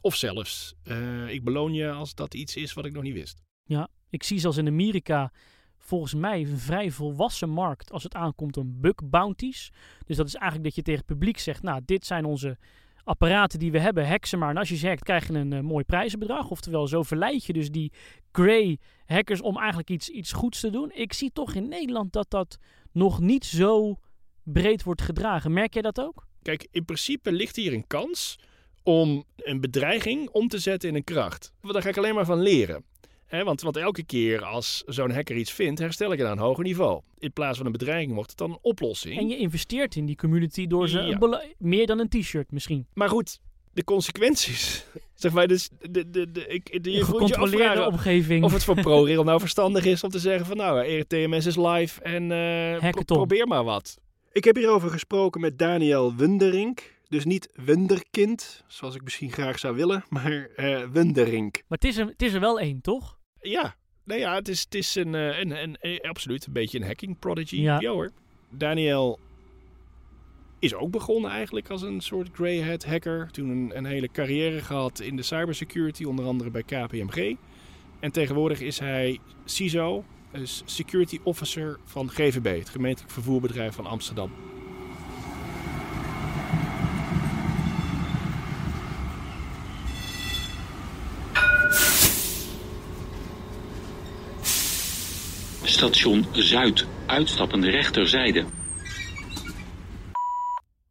Of 0.00 0.14
zelfs, 0.14 0.74
eh, 0.82 1.28
ik 1.28 1.44
beloon 1.44 1.74
je 1.74 1.90
als 1.90 2.14
dat 2.14 2.34
iets 2.34 2.56
is 2.56 2.72
wat 2.72 2.84
ik 2.84 2.92
nog 2.92 3.02
niet 3.02 3.14
wist. 3.14 3.42
Ja, 3.64 3.88
ik 4.10 4.22
zie 4.22 4.38
zelfs 4.38 4.56
in 4.56 4.66
Amerika 4.66 5.32
volgens 5.78 6.14
mij 6.14 6.40
een 6.40 6.58
vrij 6.58 6.90
volwassen 6.90 7.50
markt 7.50 7.92
als 7.92 8.02
het 8.02 8.14
aankomt 8.14 8.56
om 8.56 8.80
bug 8.80 9.04
bounties. 9.04 9.72
Dus 10.06 10.16
dat 10.16 10.26
is 10.26 10.34
eigenlijk 10.34 10.64
dat 10.64 10.74
je 10.74 10.82
tegen 10.82 11.00
het 11.00 11.08
publiek 11.08 11.38
zegt, 11.38 11.62
nou, 11.62 11.80
dit 11.84 12.06
zijn 12.06 12.24
onze 12.24 12.58
apparaten 13.06 13.58
die 13.58 13.72
we 13.72 13.78
hebben, 13.78 14.20
ze 14.22 14.36
maar. 14.36 14.50
En 14.50 14.56
als 14.56 14.68
je 14.68 14.76
ze 14.76 14.86
hackt, 14.86 15.02
krijg 15.02 15.26
je 15.26 15.34
een 15.34 15.52
eh, 15.52 15.60
mooi 15.60 15.84
prijzenbedrag. 15.84 16.50
Oftewel, 16.50 16.86
zo 16.86 17.02
verleid 17.02 17.44
je 17.44 17.52
dus 17.52 17.70
die 17.70 17.92
grey 18.32 18.78
hackers 19.06 19.40
om 19.40 19.58
eigenlijk 19.58 19.90
iets, 19.90 20.08
iets 20.08 20.32
goeds 20.32 20.60
te 20.60 20.70
doen. 20.70 20.90
Ik 20.94 21.12
zie 21.12 21.30
toch 21.32 21.54
in 21.54 21.68
Nederland 21.68 22.12
dat 22.12 22.30
dat 22.30 22.58
nog 22.92 23.20
niet 23.20 23.44
zo 23.44 23.96
breed 24.42 24.82
wordt 24.82 25.02
gedragen. 25.02 25.52
Merk 25.52 25.72
jij 25.72 25.82
dat 25.82 26.00
ook? 26.00 26.26
Kijk, 26.42 26.68
in 26.70 26.84
principe 26.84 27.32
ligt 27.32 27.56
hier 27.56 27.72
een 27.72 27.86
kans 27.86 28.38
om 28.82 29.24
een 29.36 29.60
bedreiging 29.60 30.28
om 30.30 30.48
te 30.48 30.58
zetten 30.58 30.88
in 30.88 30.94
een 30.94 31.04
kracht. 31.04 31.52
Daar 31.60 31.82
ga 31.82 31.88
ik 31.88 31.96
alleen 31.96 32.14
maar 32.14 32.24
van 32.24 32.40
leren. 32.40 32.84
Want, 33.30 33.60
want 33.60 33.76
elke 33.76 34.04
keer 34.04 34.44
als 34.44 34.82
zo'n 34.86 35.10
hacker 35.10 35.36
iets 35.36 35.52
vindt, 35.52 35.80
herstel 35.80 36.12
ik 36.12 36.18
het 36.18 36.26
aan 36.26 36.32
een 36.32 36.44
hoger 36.44 36.64
niveau. 36.64 37.00
In 37.18 37.32
plaats 37.32 37.56
van 37.56 37.66
een 37.66 37.72
bedreiging 37.72 38.14
wordt 38.14 38.28
het 38.30 38.38
dan 38.38 38.50
een 38.50 38.58
oplossing. 38.62 39.18
En 39.18 39.28
je 39.28 39.36
investeert 39.36 39.96
in 39.96 40.06
die 40.06 40.16
community 40.16 40.66
door 40.66 40.88
ze 40.88 40.98
Ja. 40.98 41.04
een 41.12 41.18
bela- 41.18 41.42
meer 41.58 41.86
dan 41.86 41.98
een 41.98 42.08
t-shirt 42.08 42.50
misschien. 42.52 42.86
Maar 42.94 43.08
goed, 43.08 43.38
de 43.72 43.84
consequenties. 43.84 44.84
zeg 45.14 45.32
maar, 45.32 45.46
dus 45.48 45.68
de, 45.90 46.10
de, 46.10 46.30
de, 46.30 46.46
ik, 46.46 46.82
de, 46.84 46.90
je 46.90 46.96
je 46.96 47.04
gecontroleerde 47.04 47.64
afvragen 47.68 47.92
omgeving. 47.92 48.44
Of 48.44 48.52
het 48.52 48.64
voor 48.64 48.74
ProRail 48.86 49.24
nou 49.24 49.40
verstandig 49.40 49.84
is 49.84 50.02
om 50.04 50.10
te 50.10 50.18
zeggen 50.18 50.46
van 50.46 50.56
nou, 50.56 50.84
ERTMS 50.84 51.46
is 51.46 51.56
live 51.56 52.02
en 52.02 52.32
eh, 52.32 52.90
pro- 52.90 53.02
probeer 53.04 53.46
maar 53.46 53.64
wat. 53.64 53.98
Ik 54.32 54.44
heb 54.44 54.56
hierover 54.56 54.90
gesproken 54.90 55.40
met 55.40 55.58
Daniel 55.58 56.14
Wunderink. 56.14 56.94
Dus 57.08 57.24
niet 57.24 57.48
Wunderkind, 57.64 58.64
zoals 58.66 58.94
ik 58.94 59.02
misschien 59.02 59.32
graag 59.32 59.58
zou 59.58 59.76
willen, 59.76 60.04
maar 60.08 60.48
eh 60.56 60.82
Wunderink. 60.92 61.54
Maar 61.54 61.78
het 61.78 61.84
is, 61.84 61.96
er, 61.96 62.06
het 62.06 62.22
is 62.22 62.32
er 62.32 62.40
wel 62.40 62.60
één, 62.60 62.80
toch? 62.80 63.18
Ja, 63.40 63.76
nou 64.04 64.20
ja, 64.20 64.34
het 64.34 64.48
is, 64.48 64.60
het 64.60 64.74
is 64.74 64.94
een, 64.94 65.14
eh, 65.14 65.38
een, 65.38 65.62
een, 65.62 65.76
een- 65.80 66.00
absoluut 66.00 66.46
een 66.46 66.52
beetje 66.52 66.78
een 66.78 66.86
hacking 66.86 67.18
prodigy. 67.18 67.56
Ja. 67.60 67.80
Ja. 67.80 67.90
hoor. 67.90 68.12
Daniel 68.50 69.18
is 70.58 70.74
ook 70.74 70.90
begonnen 70.90 71.30
eigenlijk 71.30 71.70
als 71.70 71.82
een 71.82 72.00
soort 72.00 72.28
grey 72.32 72.62
hat 72.62 72.84
hacker. 72.84 73.30
Toen 73.30 73.48
een, 73.48 73.72
een 73.76 73.84
hele 73.84 74.08
carrière 74.08 74.60
gehad 74.60 75.00
in 75.00 75.16
de 75.16 75.22
cybersecurity, 75.22 76.04
onder 76.04 76.24
andere 76.24 76.50
bij 76.50 76.62
KPMG. 76.62 77.36
En 78.00 78.12
tegenwoordig 78.12 78.60
is 78.60 78.78
hij 78.78 79.18
CISO, 79.44 80.04
dus 80.32 80.62
Security 80.64 81.18
Officer 81.22 81.78
van 81.84 82.10
GVB, 82.10 82.58
het 82.58 82.68
gemeentelijk 82.68 83.12
vervoerbedrijf 83.12 83.74
van 83.74 83.86
Amsterdam. 83.86 84.30
Station 95.86 96.24
Zuid, 96.32 96.86
uitstappende 97.06 97.70
rechterzijde. 97.70 98.44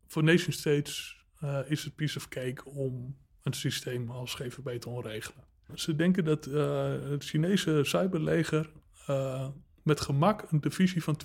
Voor 0.07 0.23
nation 0.23 0.53
states 0.53 1.23
eh, 1.39 1.59
is 1.67 1.83
het 1.83 1.95
piece 1.95 2.17
of 2.17 2.27
cake 2.27 2.65
om 2.65 3.17
een 3.43 3.53
systeem 3.53 4.09
als 4.11 4.33
GVB 4.33 4.79
te 4.79 4.89
onregelen. 4.89 5.43
Ze 5.73 5.95
denken 5.95 6.23
dat 6.25 6.45
eh, 6.45 6.93
het 7.09 7.23
Chinese 7.23 7.79
cyberleger 7.83 8.69
eh, 9.07 9.47
met 9.83 10.01
gemak 10.01 10.51
een 10.51 10.61
divisie 10.61 11.03
van 11.03 11.17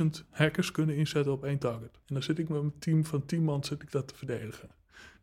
12.000 0.00 0.06
hackers 0.30 0.70
kunnen 0.70 0.96
inzetten 0.96 1.32
op 1.32 1.44
één 1.44 1.58
target. 1.58 1.98
En 2.06 2.14
dan 2.14 2.22
zit 2.22 2.38
ik 2.38 2.48
met 2.48 2.60
mijn 2.60 2.78
team 2.78 3.04
van 3.04 3.26
10 3.26 3.44
man 3.44 3.64
zit 3.64 3.82
ik 3.82 3.90
dat 3.90 4.08
te 4.08 4.14
verdedigen. 4.14 4.68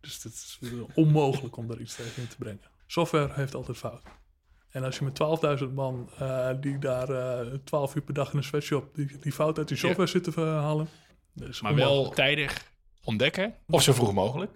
Dus 0.01 0.23
het 0.23 0.33
is 0.33 0.59
onmogelijk 0.93 1.57
om 1.57 1.67
daar 1.67 1.79
iets 1.79 1.95
tegen 1.95 2.21
in 2.21 2.27
te 2.27 2.37
brengen. 2.37 2.69
Software 2.87 3.33
heeft 3.33 3.55
altijd 3.55 3.77
fout. 3.77 4.01
En 4.71 4.83
als 4.83 4.97
je 4.97 5.03
met 5.03 5.19
12.000 5.67 5.73
man 5.73 6.09
eh, 6.19 6.49
die 6.59 6.77
daar 6.77 7.09
eh 7.09 7.53
12 7.63 7.95
uur 7.95 8.01
per 8.01 8.13
dag 8.13 8.31
in 8.31 8.37
een 8.37 8.43
sweatshop 8.43 8.95
die, 8.95 9.17
die 9.19 9.31
fout 9.31 9.57
uit 9.57 9.67
die 9.67 9.77
software 9.77 10.09
zitten 10.09 10.33
te 10.33 10.41
halen. 10.41 10.89
dat 11.33 11.47
is 11.49 11.61
Maar 11.61 11.75
wel 11.75 12.09
tijdig 12.09 12.71
ontdekken, 13.03 13.53
of 13.69 13.81
zo 13.81 13.93
vroeg 13.93 14.13
mogelijk. 14.13 14.51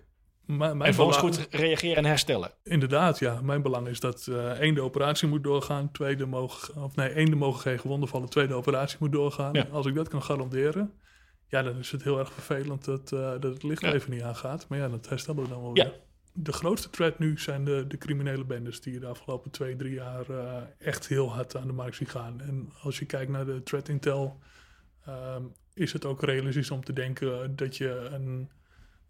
Mijn 0.45 0.81
en 0.81 0.93
volgens 0.93 1.17
goed 1.17 1.47
reageren 1.49 1.95
en 1.97 2.05
herstellen. 2.05 2.51
Inderdaad, 2.63 3.19
ja. 3.19 3.41
Mijn 3.41 3.61
belang 3.61 3.87
is 3.87 3.99
dat 3.99 4.27
eh 4.27 4.49
één, 4.59 4.73
de 4.75 4.81
operatie 4.81 5.27
moet 5.27 5.43
doorgaan. 5.43 5.91
Twee, 5.91 6.15
de 6.15 6.25
mogen, 6.25 6.83
of 6.83 6.95
nee, 6.95 7.09
één, 7.09 7.25
de 7.29 7.35
mogen 7.35 7.61
geen 7.61 7.79
gewonden 7.79 8.09
vallen. 8.09 8.29
Twee, 8.29 8.47
de 8.47 8.53
operatie 8.53 8.97
moet 8.99 9.11
doorgaan. 9.11 9.53
Ja. 9.53 9.67
Als 9.71 9.85
ik 9.85 9.95
dat 9.95 10.07
kan 10.07 10.23
garanderen, 10.23 10.93
ja, 11.47 11.61
dan 11.61 11.77
is 11.77 11.91
het 11.91 12.03
heel 12.03 12.19
erg 12.19 12.31
vervelend 12.33 12.85
dat, 12.85 13.09
dat 13.09 13.43
het 13.43 13.63
licht 13.63 13.81
Ja. 13.81 13.93
even 13.93 14.11
niet 14.11 14.21
aangaat. 14.21 14.65
Maar 14.69 14.77
ja, 14.77 14.87
dat 14.87 15.09
herstellen 15.09 15.43
we 15.43 15.49
dan 15.49 15.61
wel 15.61 15.75
Ja. 15.75 15.83
weer. 15.83 15.99
De 16.33 16.51
grootste 16.51 16.89
threat 16.89 17.19
nu 17.19 17.39
zijn 17.39 17.65
de, 17.65 17.87
de 17.87 17.97
criminele 17.97 18.45
bendes 18.45 18.81
die 18.81 18.93
je 18.93 18.99
de 18.99 19.07
afgelopen 19.07 19.51
twee, 19.51 19.75
drie 19.75 19.93
jaar 19.93 20.29
eh, 20.29 20.61
echt 20.77 21.07
heel 21.07 21.33
hard 21.33 21.55
aan 21.55 21.67
de 21.67 21.73
markt 21.73 21.95
zien 21.95 22.07
gaan. 22.07 22.41
En 22.41 22.71
als 22.81 22.99
je 22.99 23.05
kijkt 23.05 23.31
naar 23.31 23.45
de 23.45 23.63
threat 23.63 23.87
intel, 23.87 24.39
ehm, 25.05 25.43
is 25.73 25.93
het 25.93 26.05
ook 26.05 26.23
realistisch 26.23 26.71
om 26.71 26.83
te 26.83 26.93
denken 26.93 27.55
dat 27.55 27.77
je 27.77 27.89
een 27.89 28.49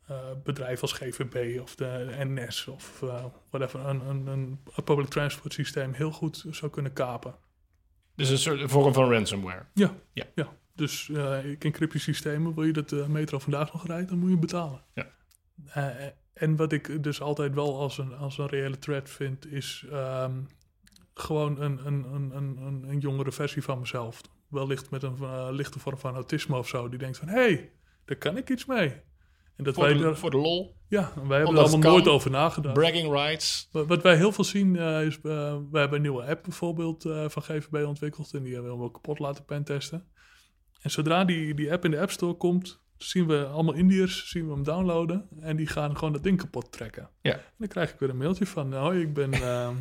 eh, 0.08 0.18
bedrijf 0.44 0.82
als 0.82 0.92
GVB 0.92 1.60
of 1.62 1.76
de 1.76 2.16
NS 2.18 2.68
of 2.68 3.02
eh, 3.02 3.26
whatever, 3.50 3.86
een, 3.86 4.08
een, 4.08 4.28
een 4.28 4.60
public 4.84 5.08
transport 5.08 5.54
systeem 5.54 5.94
heel 5.94 6.12
goed 6.12 6.46
zou 6.50 6.72
kunnen 6.72 6.94
kapen. 6.94 7.36
Dus 8.16 8.30
een 8.30 8.38
soort 8.38 8.72
vorm 8.72 8.94
van 8.94 9.12
ransomware. 9.12 9.66
Ja, 9.74 9.96
Ja. 10.14 10.26
ja. 10.36 10.48
Dus 10.76 11.10
ik 11.44 11.64
encryptiesystemen, 11.64 12.56
wil 12.56 12.64
je 12.64 12.74
dat 12.74 12.90
de 12.90 13.06
metro 13.10 13.40
vandaag 13.40 13.74
nog 13.74 13.88
rijdt, 13.88 14.10
dan 14.10 14.18
moet 14.18 14.30
je 14.30 14.38
betalen. 14.38 14.82
Ja. 14.94 15.08
En 16.34 16.56
wat 16.56 16.72
ik 16.72 17.04
dus 17.04 17.22
altijd 17.22 17.54
wel 17.54 17.80
als 17.80 17.98
een, 17.98 18.14
als 18.16 18.38
een 18.38 18.48
reële 18.48 18.78
threat 18.80 19.10
vind, 19.10 19.46
is 19.52 19.86
ehm, 19.92 20.42
gewoon 21.14 21.62
een, 21.62 21.86
een, 21.86 22.04
een, 22.14 22.36
een, 22.36 22.84
een, 22.90 23.00
jongere 23.00 23.32
versie 23.32 23.64
van 23.64 23.80
mezelf. 23.80 24.22
Wellicht 24.48 24.90
met 24.90 25.04
een 25.04 25.18
eh, 25.22 25.48
lichte 25.52 25.80
vorm 25.80 25.98
van 25.98 26.14
autisme 26.14 26.58
of 26.58 26.68
zo. 26.68 26.90
Die 26.90 27.00
denkt 27.00 27.18
van, 27.18 27.28
hé, 27.28 27.34
hey, 27.34 27.72
daar 28.06 28.18
kan 28.18 28.38
ik 28.38 28.50
iets 28.50 28.66
mee. 28.66 28.90
En 29.56 29.64
dat 29.64 29.74
Voor 29.74 29.84
wij 29.84 29.94
de- 29.94 30.00
daar- 30.00 30.18
voor 30.18 30.32
de 30.32 30.38
lol? 30.38 30.76
Ja, 30.88 31.12
wij 31.28 31.38
hebben 31.38 31.56
er 31.58 31.62
allemaal 31.64 31.92
nooit 31.92 32.08
over 32.08 32.32
nagedacht. 32.32 32.74
Bragging 32.74 33.12
rights. 33.14 33.70
Wat, 33.72 33.88
wat 33.88 34.02
wij 34.02 34.16
heel 34.16 34.32
veel 34.32 34.44
zien 34.44 34.76
eh, 34.76 35.06
is, 35.06 35.16
eh, 35.16 35.22
we 35.72 35.80
hebben 35.80 35.96
een 35.96 36.02
nieuwe 36.02 36.26
app 36.26 36.44
bijvoorbeeld 36.44 37.02
van 37.04 37.42
GVB 37.44 37.86
ontwikkeld. 37.88 38.34
En 38.34 38.44
die 38.44 38.54
hebben 38.54 38.72
we 38.72 38.78
wel 38.78 38.92
kapot 38.92 39.20
laten 39.20 39.46
pentesten. 39.46 40.08
En 40.82 40.92
zodra 40.92 41.26
die, 41.26 41.54
die 41.54 41.72
app 41.72 41.86
in 41.86 41.92
de 41.92 42.00
App 42.00 42.12
Store 42.12 42.34
komt, 42.34 42.81
zien 43.04 43.28
we 43.28 43.46
allemaal 43.46 43.74
Indiërs, 43.74 44.30
zien 44.30 44.48
we 44.48 44.54
hem 44.54 44.64
downloaden. 44.64 45.28
En 45.40 45.56
die 45.56 45.68
gaan 45.68 45.98
gewoon 45.98 46.14
dat 46.14 46.24
ding 46.24 46.38
kapot 46.38 46.72
trekken. 46.72 47.10
Ja. 47.22 47.34
En 47.34 47.42
dan 47.58 47.68
krijg 47.68 47.92
ik 47.94 48.00
weer 48.00 48.10
een 48.10 48.18
mailtje 48.18 48.46
van, 48.46 48.70
nou, 48.70 49.00
ik 49.02 49.14
ben, 49.14 49.34
eh, 49.34 49.68
eh, 49.68 49.72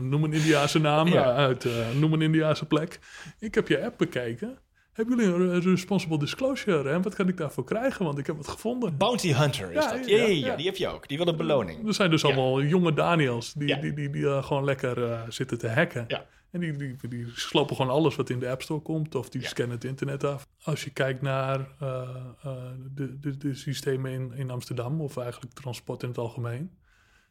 noem 0.00 0.24
een 0.24 0.32
Indiaanse 0.32 0.78
naam 0.80 1.08
Ja. 1.08 1.30
eh, 1.30 1.36
uit, 1.36 1.64
eh, 1.64 1.72
noem 1.98 2.12
een 2.12 2.22
Indiaanse 2.22 2.66
plek. 2.66 2.98
Ik 3.38 3.54
heb 3.54 3.68
je 3.68 3.84
app 3.84 3.98
bekeken. 3.98 4.58
Hebben 4.92 5.16
jullie 5.16 5.32
een 5.34 5.60
re- 5.60 5.70
responsible 5.70 6.18
disclosure? 6.18 6.88
En 6.90 7.02
wat 7.02 7.14
kan 7.14 7.28
ik 7.28 7.36
daarvoor 7.36 7.64
krijgen? 7.64 8.04
Want 8.04 8.18
ik 8.18 8.26
heb 8.26 8.36
het 8.38 8.48
gevonden. 8.48 8.96
Bounty 8.96 9.32
Hunter 9.32 9.68
is 9.72 9.84
Ja, 9.84 9.92
dat. 9.96 10.08
ja, 10.08 10.16
Ja, 10.26 10.56
die 10.56 10.66
heb 10.66 10.76
je 10.76 10.88
ook. 10.88 11.08
Die 11.08 11.16
wil 11.18 11.28
een 11.28 11.36
beloning. 11.36 11.86
Er 11.86 11.94
zijn 11.94 12.10
dus 12.10 12.24
allemaal 12.24 12.62
jonge 12.62 12.92
Daniels 12.94 13.52
die, 13.52 13.80
die, 13.80 13.92
die, 13.92 14.10
die 14.10 14.42
gewoon 14.42 14.64
lekker 14.64 15.24
zitten 15.28 15.58
te 15.58 15.68
hacken. 15.68 16.04
Ja. 16.08 16.26
En 16.56 16.62
die, 16.62 16.76
die, 16.76 17.08
die 17.08 17.26
slopen 17.34 17.76
gewoon 17.76 17.90
alles 17.90 18.16
wat 18.16 18.30
in 18.30 18.38
de 18.38 18.48
App 18.48 18.62
Store 18.62 18.80
komt 18.80 19.14
of 19.14 19.28
die 19.28 19.46
scannen 19.46 19.74
het 19.74 19.84
internet 19.84 20.24
af. 20.24 20.46
Als 20.62 20.84
je 20.84 20.90
kijkt 20.90 21.22
naar 21.22 21.68
eh, 21.80 22.08
eh, 22.42 22.56
de, 22.94 23.18
de, 23.18 23.36
de 23.36 23.54
systemen 23.54 24.10
in, 24.10 24.32
in 24.32 24.50
Amsterdam 24.50 25.00
of 25.00 25.16
eigenlijk 25.16 25.52
transport 25.52 26.02
in 26.02 26.08
het 26.08 26.18
algemeen. 26.18 26.70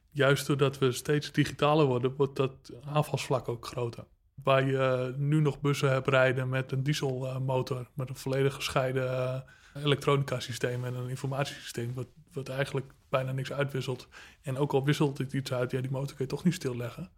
Juist 0.09 0.47
doordat 0.47 0.77
we 0.77 0.91
steeds 0.91 1.31
digitaler 1.31 1.85
worden, 1.85 2.15
wordt 2.15 2.35
dat 2.35 2.71
aanvalsvlak 2.85 3.47
ook 3.47 3.65
groter. 3.65 4.05
Waar 4.43 4.65
je 4.65 5.13
nu 5.17 5.39
nog 5.41 5.61
bussen 5.61 5.91
hebt 5.91 6.07
rijden 6.07 6.49
met 6.49 6.71
een 6.71 6.83
dieselmotor, 6.83 7.87
met 7.93 8.09
een 8.09 8.15
volledig 8.15 8.53
gescheiden 8.53 9.09
eh, 9.09 9.39
elektronica 9.83 10.39
systeem 10.39 10.85
en 10.85 10.93
een 10.93 11.09
informatiesysteem, 11.09 11.93
wat, 11.93 12.07
wat 12.33 12.49
eigenlijk 12.49 12.93
bijna 13.09 13.31
niks 13.31 13.51
uitwisselt. 13.51 14.07
En 14.41 14.57
ook 14.57 14.73
al 14.73 14.85
wisselt 14.85 15.17
het 15.17 15.33
iets 15.33 15.53
uit, 15.53 15.71
ja, 15.71 15.81
die 15.81 15.91
motor 15.91 16.15
kun 16.15 16.25
je 16.25 16.31
toch 16.31 16.43
niet 16.43 16.53
stilleggen. 16.53 17.09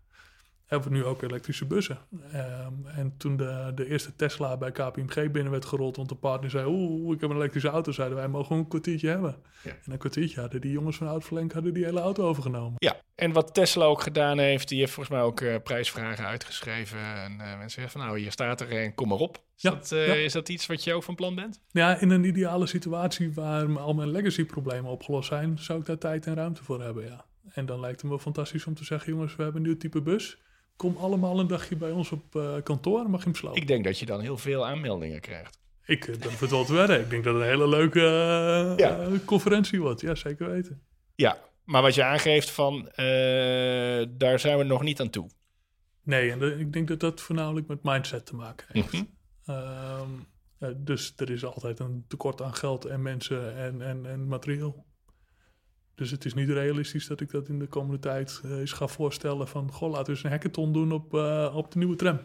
Hebben 0.68 0.92
we 0.92 0.98
nu 0.98 1.04
ook 1.04 1.22
elektrische 1.22 1.66
bussen. 1.66 1.98
Ehm, 2.32 2.74
en 2.96 3.14
toen 3.18 3.38
de, 3.38 3.72
de 3.76 3.88
eerste 3.88 4.16
Tesla 4.16 4.58
bij 4.58 4.72
KPMG 4.72 5.32
binnen 5.32 5.52
werd 5.52 5.66
gerold, 5.66 5.96
want 5.96 6.10
de 6.10 6.16
partner 6.16 6.50
zei, 6.50 6.66
oeh, 6.66 7.16
ik 7.16 7.22
heb 7.22 7.30
een 7.30 7.36
elektrische 7.36 7.70
auto, 7.70 7.92
zeiden 7.92 8.18
wij, 8.18 8.28
mogen 8.28 8.56
een 8.56 8.68
kwartiertje 8.68 9.10
hebben. 9.10 9.36
Ja. 9.64 9.72
En 9.72 9.92
een 9.92 9.98
kwartiertje 9.98 10.40
hadden 10.40 10.62
die 10.62 10.72
jongens 10.72 10.98
van 10.98 11.08
Outflank 11.08 11.54
hadden 11.54 11.74
die 11.74 11.86
hele 11.86 12.00
auto 12.00 12.28
overgenomen. 12.28 12.74
Ja, 12.78 13.02
en 13.16 13.32
wat 13.32 13.54
Tesla 13.54 13.86
ook 13.86 14.02
gedaan 14.02 14.40
heeft, 14.40 14.68
die 14.68 14.80
heeft 14.80 14.92
volgens 14.92 15.16
mij 15.16 15.26
ook 15.26 15.42
eh, 15.42 15.56
prijsvragen 15.64 16.26
uitgeschreven. 16.26 17.00
En 17.00 17.32
eh, 17.32 17.38
mensen 17.38 17.70
zeggen 17.70 17.92
van 17.92 18.02
nou, 18.02 18.20
hier 18.20 18.32
staat 18.32 18.62
er 18.62 18.72
en 18.72 18.96
kom 18.96 19.08
maar 19.08 19.18
op. 19.18 19.36
Is, 19.36 19.62
Ja, 19.62 19.70
dat, 19.70 19.92
eh, 19.92 20.08
ja. 20.08 20.14
is 20.14 20.34
dat 20.34 20.50
iets 20.50 20.66
wat 20.66 20.84
je 20.84 20.94
ook 20.94 21.04
van 21.04 21.16
plan 21.16 21.36
bent? 21.36 21.62
Ja, 21.72 22.00
in 22.00 22.10
een 22.10 22.24
ideale 22.24 22.68
situatie 22.68 23.34
waar 23.34 23.80
al 23.80 23.94
mijn 23.94 24.12
legacy-problemen 24.12 24.92
opgelost 24.92 25.28
zijn, 25.28 25.58
zou 25.60 25.80
ik 25.80 25.86
daar 25.86 25.98
tijd 25.98 26.26
en 26.26 26.36
ruimte 26.36 26.64
voor 26.64 26.82
hebben, 26.82 27.06
ja. 27.06 27.26
En 27.50 27.66
dan 27.66 27.80
lijkt 27.80 28.02
het 28.02 28.12
me 28.12 28.20
fantastisch 28.20 28.66
om 28.66 28.76
te 28.76 28.84
zeggen, 28.84 29.14
jongens, 29.14 29.36
we 29.36 29.44
hebben 29.44 29.62
een 29.62 29.68
nieuw 29.68 29.78
type 29.78 30.02
bus. 30.02 30.38
Kom 30.78 30.98
allemaal 30.98 31.40
een 31.40 31.48
dagje 31.48 31.76
bij 31.76 31.92
ons 31.92 32.12
op 32.12 32.36
eh, 32.36 32.56
kantoor 32.64 33.10
mag 33.10 33.20
je 33.20 33.26
hem 33.26 33.36
slopen. 33.36 33.62
Ik 33.62 33.68
denk 33.68 33.84
dat 33.84 34.00
je 34.00 34.06
dan 34.06 34.22
heel 34.22 34.38
veel 34.38 34.68
aanmeldingen 34.68 35.20
krijgt. 35.22 35.60
Ik 35.86 36.08
eh, 36.08 36.20
durf 36.22 36.40
het 36.40 36.50
wel 36.50 36.66
te 36.66 36.74
wedden. 36.74 37.00
Ik 37.00 37.10
denk 37.10 37.24
dat 37.24 37.34
het 37.34 37.44
een 37.44 37.50
hele 37.50 37.68
leuke 37.68 38.00
eh, 38.00 38.78
Ja. 38.78 39.00
eh, 39.00 39.12
conferentie 39.26 39.82
wordt. 39.82 40.02
Ja, 40.02 40.16
zeker 40.16 40.50
weten. 40.52 40.82
Ja, 41.16 41.38
maar 41.64 41.82
wat 41.82 41.96
je 41.96 42.04
aangeeft 42.04 42.50
van, 42.52 42.90
eh, 42.90 44.06
daar 44.10 44.40
zijn 44.40 44.58
we 44.58 44.64
nog 44.64 44.82
niet 44.84 45.00
aan 45.02 45.10
toe. 45.10 45.30
Nee, 46.04 46.32
en 46.32 46.40
de- 46.40 46.56
ik 46.60 46.74
denk 46.74 46.88
dat 46.88 47.00
dat 47.00 47.22
voornamelijk 47.22 47.68
met 47.68 47.84
mindset 47.84 48.26
te 48.26 48.36
maken 48.36 48.66
heeft. 48.72 48.94
Mhm. 48.94 49.04
Ehm, 49.46 50.10
eh, 50.60 50.70
dus 50.78 51.14
er 51.16 51.30
is 51.32 51.46
altijd 51.46 51.80
een 51.80 52.06
tekort 52.08 52.42
aan 52.42 52.54
geld 52.54 52.86
en 52.86 53.02
mensen 53.02 53.56
en, 53.58 53.82
en, 53.82 54.06
en 54.06 54.28
materieel. 54.28 54.86
Dus 55.98 56.12
het 56.12 56.26
is 56.26 56.34
niet 56.34 56.50
realistisch 56.50 57.08
dat 57.08 57.22
ik 57.22 57.32
dat 57.32 57.48
in 57.48 57.60
de 57.60 57.68
komende 57.68 58.00
tijd 58.00 58.42
eh, 58.44 58.52
eens 58.52 58.72
ga 58.72 58.88
voorstellen 58.88 59.48
van... 59.48 59.72
Goh, 59.72 59.90
laten 59.90 60.06
we 60.06 60.12
eens 60.12 60.24
een 60.24 60.30
hackathon 60.30 60.74
doen 60.74 60.92
op, 60.92 61.14
eh, 61.14 61.54
op 61.56 61.72
de 61.72 61.78
nieuwe 61.78 61.96
tram. 61.96 62.20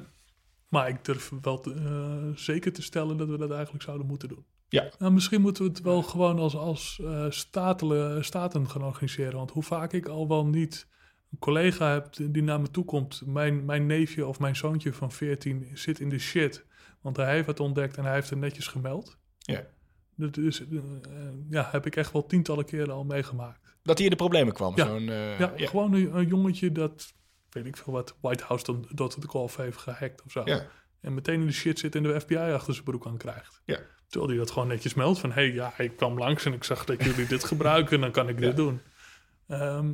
Maar 0.69 0.89
ik 0.89 1.05
durf 1.05 1.33
wel 1.43 1.61
te- 1.61 1.75
eh, 1.75 2.37
zeker 2.37 2.73
te 2.73 2.83
stellen 2.83 3.17
dat 3.17 3.29
we 3.29 3.39
dat 3.39 3.51
eigenlijk 3.51 3.85
zouden 3.85 4.07
moeten 4.07 4.29
doen. 4.29 4.45
Ja. 4.69 4.91
Nou, 4.99 5.13
misschien 5.13 5.41
moeten 5.41 5.65
we 5.65 5.69
het 5.69 5.81
wel 5.81 6.03
gewoon 6.03 6.39
als, 6.39 6.57
als 6.57 7.01
staten 8.21 8.69
gaan 8.69 8.85
organiseren. 8.85 9.35
Want 9.35 9.51
hoe 9.51 9.63
vaak 9.63 9.93
ik 9.93 10.09
al 10.09 10.29
wel 10.29 10.47
niet 10.47 10.87
een 11.31 11.39
collega 11.39 11.93
heb 11.93 12.09
die 12.33 12.43
naar 12.43 12.61
me 12.61 12.71
toe 12.71 12.85
komt. 12.85 13.23
Mijn, 13.27 13.65
mijn 13.65 13.87
neefje 13.87 14.27
of 14.27 14.39
mijn 14.39 14.57
zoontje 14.57 14.93
van 14.93 15.13
14 15.13 15.69
zit 15.75 16.01
in 16.01 16.09
de 16.09 16.19
shit. 16.19 16.65
Want 17.01 17.17
hij 17.17 17.35
heeft 17.35 17.47
het 17.47 17.61
ontdekt 17.61 17.97
en 17.97 18.05
hij 18.05 18.15
heeft 18.15 18.31
het 18.31 18.39
netjes 18.39 18.67
gemeld. 18.67 19.19
Ja. 19.39 19.67
Dat 20.15 20.37
is, 20.37 20.69
eh, 20.69 20.79
ja, 21.49 21.69
heb 21.71 21.87
ik 21.87 21.97
echt 21.97 22.13
wel 22.13 22.27
tientallen 22.27 22.65
keren 22.65 22.95
al 22.95 23.05
meegemaakt. 23.05 23.61
Dat 23.83 23.97
hij 23.97 24.05
in 24.05 24.11
de 24.11 24.17
problemen 24.17 24.53
kwam. 24.55 24.77
Ja, 24.77 24.87
eh, 24.87 25.39
ja, 25.39 25.53
ja. 25.57 25.67
gewoon 25.69 25.93
een, 25.95 26.17
een 26.17 26.27
jongetje 26.27 26.73
dat, 26.73 27.15
weet 27.51 27.67
ik 27.67 27.77
veel 27.77 27.93
wat, 27.93 28.17
White 28.21 28.45
House.golf 28.45 29.57
heeft 29.57 29.79
gehackt 29.79 30.23
of 30.25 30.33
zo. 30.33 30.43
Ja. 30.45 30.67
En 31.01 31.15
meteen 31.15 31.41
in 31.41 31.47
de 31.47 31.53
shit 31.53 31.79
zit 31.79 31.95
en 31.95 32.03
de 32.03 32.21
FBI 32.21 32.37
achter 32.37 32.73
zijn 32.73 32.85
broek 32.85 33.07
aan 33.07 33.17
krijgt. 33.17 33.61
Ja. 33.65 33.79
Terwijl 34.07 34.31
hij 34.31 34.41
dat 34.41 34.51
gewoon 34.51 34.69
netjes 34.69 34.95
meldt 34.95 35.19
van... 35.19 35.33
hé, 35.33 35.43
hey, 35.43 35.53
ja, 35.53 35.79
ik 35.79 35.97
kwam 35.97 36.19
langs 36.19 36.45
en 36.45 36.53
ik 36.53 36.65
zag 36.65 36.85
dat 36.85 37.05
jullie 37.05 37.27
dit 37.27 37.45
gebruiken... 37.45 38.01
dan 38.01 38.11
kan 38.11 38.29
ik 38.29 38.39
dit 38.39 38.57
doen. 38.57 38.81
Ehm, 39.49 39.93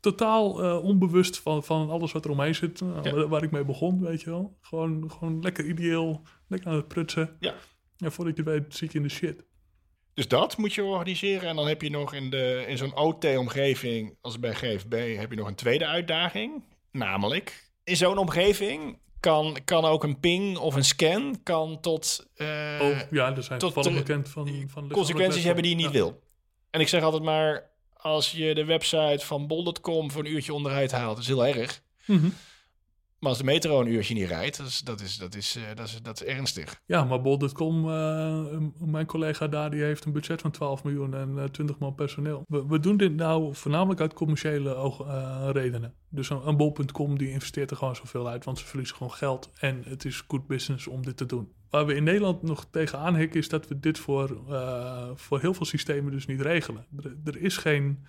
totaal 0.00 0.62
eh, 0.62 0.84
onbewust 0.84 1.38
van, 1.40 1.64
van 1.64 1.90
alles 1.90 2.12
wat 2.12 2.24
er 2.24 2.30
omheen 2.30 2.54
zit... 2.54 2.80
eh, 2.80 2.88
Ja. 3.02 3.14
waar, 3.14 3.28
waar 3.28 3.42
ik 3.42 3.50
mee 3.50 3.64
begon, 3.64 4.00
weet 4.00 4.20
je 4.22 4.30
wel. 4.30 4.58
Gewoon, 4.60 5.10
gewoon 5.10 5.40
lekker 5.40 5.64
ideeel, 5.64 6.22
lekker 6.48 6.70
aan 6.70 6.76
het 6.76 6.88
prutsen. 6.88 7.36
Ja. 7.40 7.54
En 7.98 8.12
voordat 8.12 8.36
je 8.36 8.42
weet 8.42 8.74
zit 8.74 8.92
je 8.92 8.98
in 8.98 9.04
de 9.04 9.10
shit. 9.10 9.44
Dus 10.14 10.28
dat 10.28 10.56
moet 10.56 10.74
je 10.74 10.84
organiseren. 10.84 11.48
En 11.48 11.56
dan 11.56 11.66
heb 11.66 11.82
je 11.82 11.90
nog 11.90 12.14
in, 12.14 12.30
de, 12.30 12.64
in 12.68 12.76
zo'n 12.76 12.96
OT-omgeving, 12.96 14.16
als 14.20 14.38
bij 14.38 14.54
GFB, 14.54 15.16
heb 15.16 15.30
je 15.30 15.36
nog 15.36 15.48
een 15.48 15.54
tweede 15.54 15.86
uitdaging. 15.86 16.64
Namelijk, 16.92 17.70
in 17.84 17.96
zo'n 17.96 18.18
omgeving 18.18 18.98
kan, 19.20 19.56
kan 19.64 19.84
ook 19.84 20.02
een 20.04 20.20
ping 20.20 20.58
of 20.58 20.74
een 20.74 20.84
scan 20.84 21.40
kan 21.42 21.80
tot, 21.80 22.26
eh, 22.34 22.78
oh, 22.80 22.98
ja, 23.10 23.36
er 23.36 23.42
zijn 23.42 23.58
tot 23.58 23.92
bekend 23.94 24.28
van, 24.28 24.64
van 24.68 24.88
consequenties 24.90 25.44
hebben 25.44 25.62
die 25.62 25.72
je 25.72 25.78
niet 25.78 25.92
Ja. 25.92 25.92
wil. 25.92 26.20
En 26.70 26.80
ik 26.80 26.88
zeg 26.88 27.02
altijd 27.02 27.22
maar, 27.22 27.70
als 27.96 28.30
je 28.32 28.54
de 28.54 28.64
website 28.64 29.26
van 29.26 29.46
bol.com 29.46 30.10
voor 30.10 30.24
een 30.24 30.32
uurtje 30.32 30.54
onderuit 30.54 30.92
haalt, 30.92 31.18
is 31.18 31.26
heel 31.26 31.46
erg. 31.46 31.82
Mhm. 32.04 32.28
Maar 33.24 33.32
als 33.32 33.42
de 33.42 33.48
metro 33.48 33.80
een 33.80 33.92
uurtje 33.92 34.14
niet 34.14 34.28
rijdt, 34.28 34.56
dat 34.56 34.66
is, 34.66 34.80
dat 34.80 35.00
is, 35.00 35.16
dat 35.16 35.34
is, 35.34 35.56
eh, 35.56 35.62
dat 35.74 35.86
is, 35.86 36.02
dat 36.02 36.20
is 36.20 36.26
ernstig. 36.26 36.80
Ja, 36.86 37.04
maar 37.04 37.20
bol.com, 37.20 37.90
eh, 37.90 38.44
mijn 38.78 39.06
collega 39.06 39.48
daar, 39.48 39.70
die 39.70 39.82
heeft 39.82 40.04
een 40.04 40.12
budget 40.12 40.40
van 40.40 40.50
12 40.50 40.84
miljoen 40.84 41.14
en 41.14 41.38
eh, 41.38 41.44
20 41.44 41.78
man 41.78 41.94
personeel. 41.94 42.44
We, 42.48 42.66
we 42.66 42.80
doen 42.80 42.96
dit 42.96 43.14
nou 43.14 43.54
voornamelijk 43.54 44.00
uit 44.00 44.12
commerciële 44.12 44.74
oog, 44.74 45.00
eh, 45.00 45.48
redenen. 45.52 45.94
Dus 46.08 46.30
een, 46.30 46.46
een 46.48 46.56
bol.com 46.56 47.18
die 47.18 47.30
investeert 47.30 47.70
er 47.70 47.76
gewoon 47.76 47.96
zoveel 47.96 48.28
uit, 48.28 48.44
want 48.44 48.58
ze 48.58 48.66
verliezen 48.66 48.96
gewoon 48.96 49.12
geld. 49.12 49.50
En 49.58 49.82
het 49.86 50.04
is 50.04 50.24
good 50.28 50.46
business 50.46 50.86
om 50.86 51.02
dit 51.02 51.16
te 51.16 51.26
doen. 51.26 51.52
Waar 51.70 51.86
we 51.86 51.94
in 51.94 52.04
Nederland 52.04 52.42
nog 52.42 52.66
tegenaan 52.70 53.16
hikken, 53.16 53.40
is 53.40 53.48
dat 53.48 53.68
we 53.68 53.80
dit 53.80 53.98
voor, 53.98 54.42
eh, 54.48 55.10
voor 55.14 55.40
heel 55.40 55.54
veel 55.54 55.66
systemen 55.66 56.12
dus 56.12 56.26
niet 56.26 56.40
regelen. 56.40 56.86
Er, 57.02 57.16
er 57.24 57.36
is 57.36 57.56
geen 57.56 58.04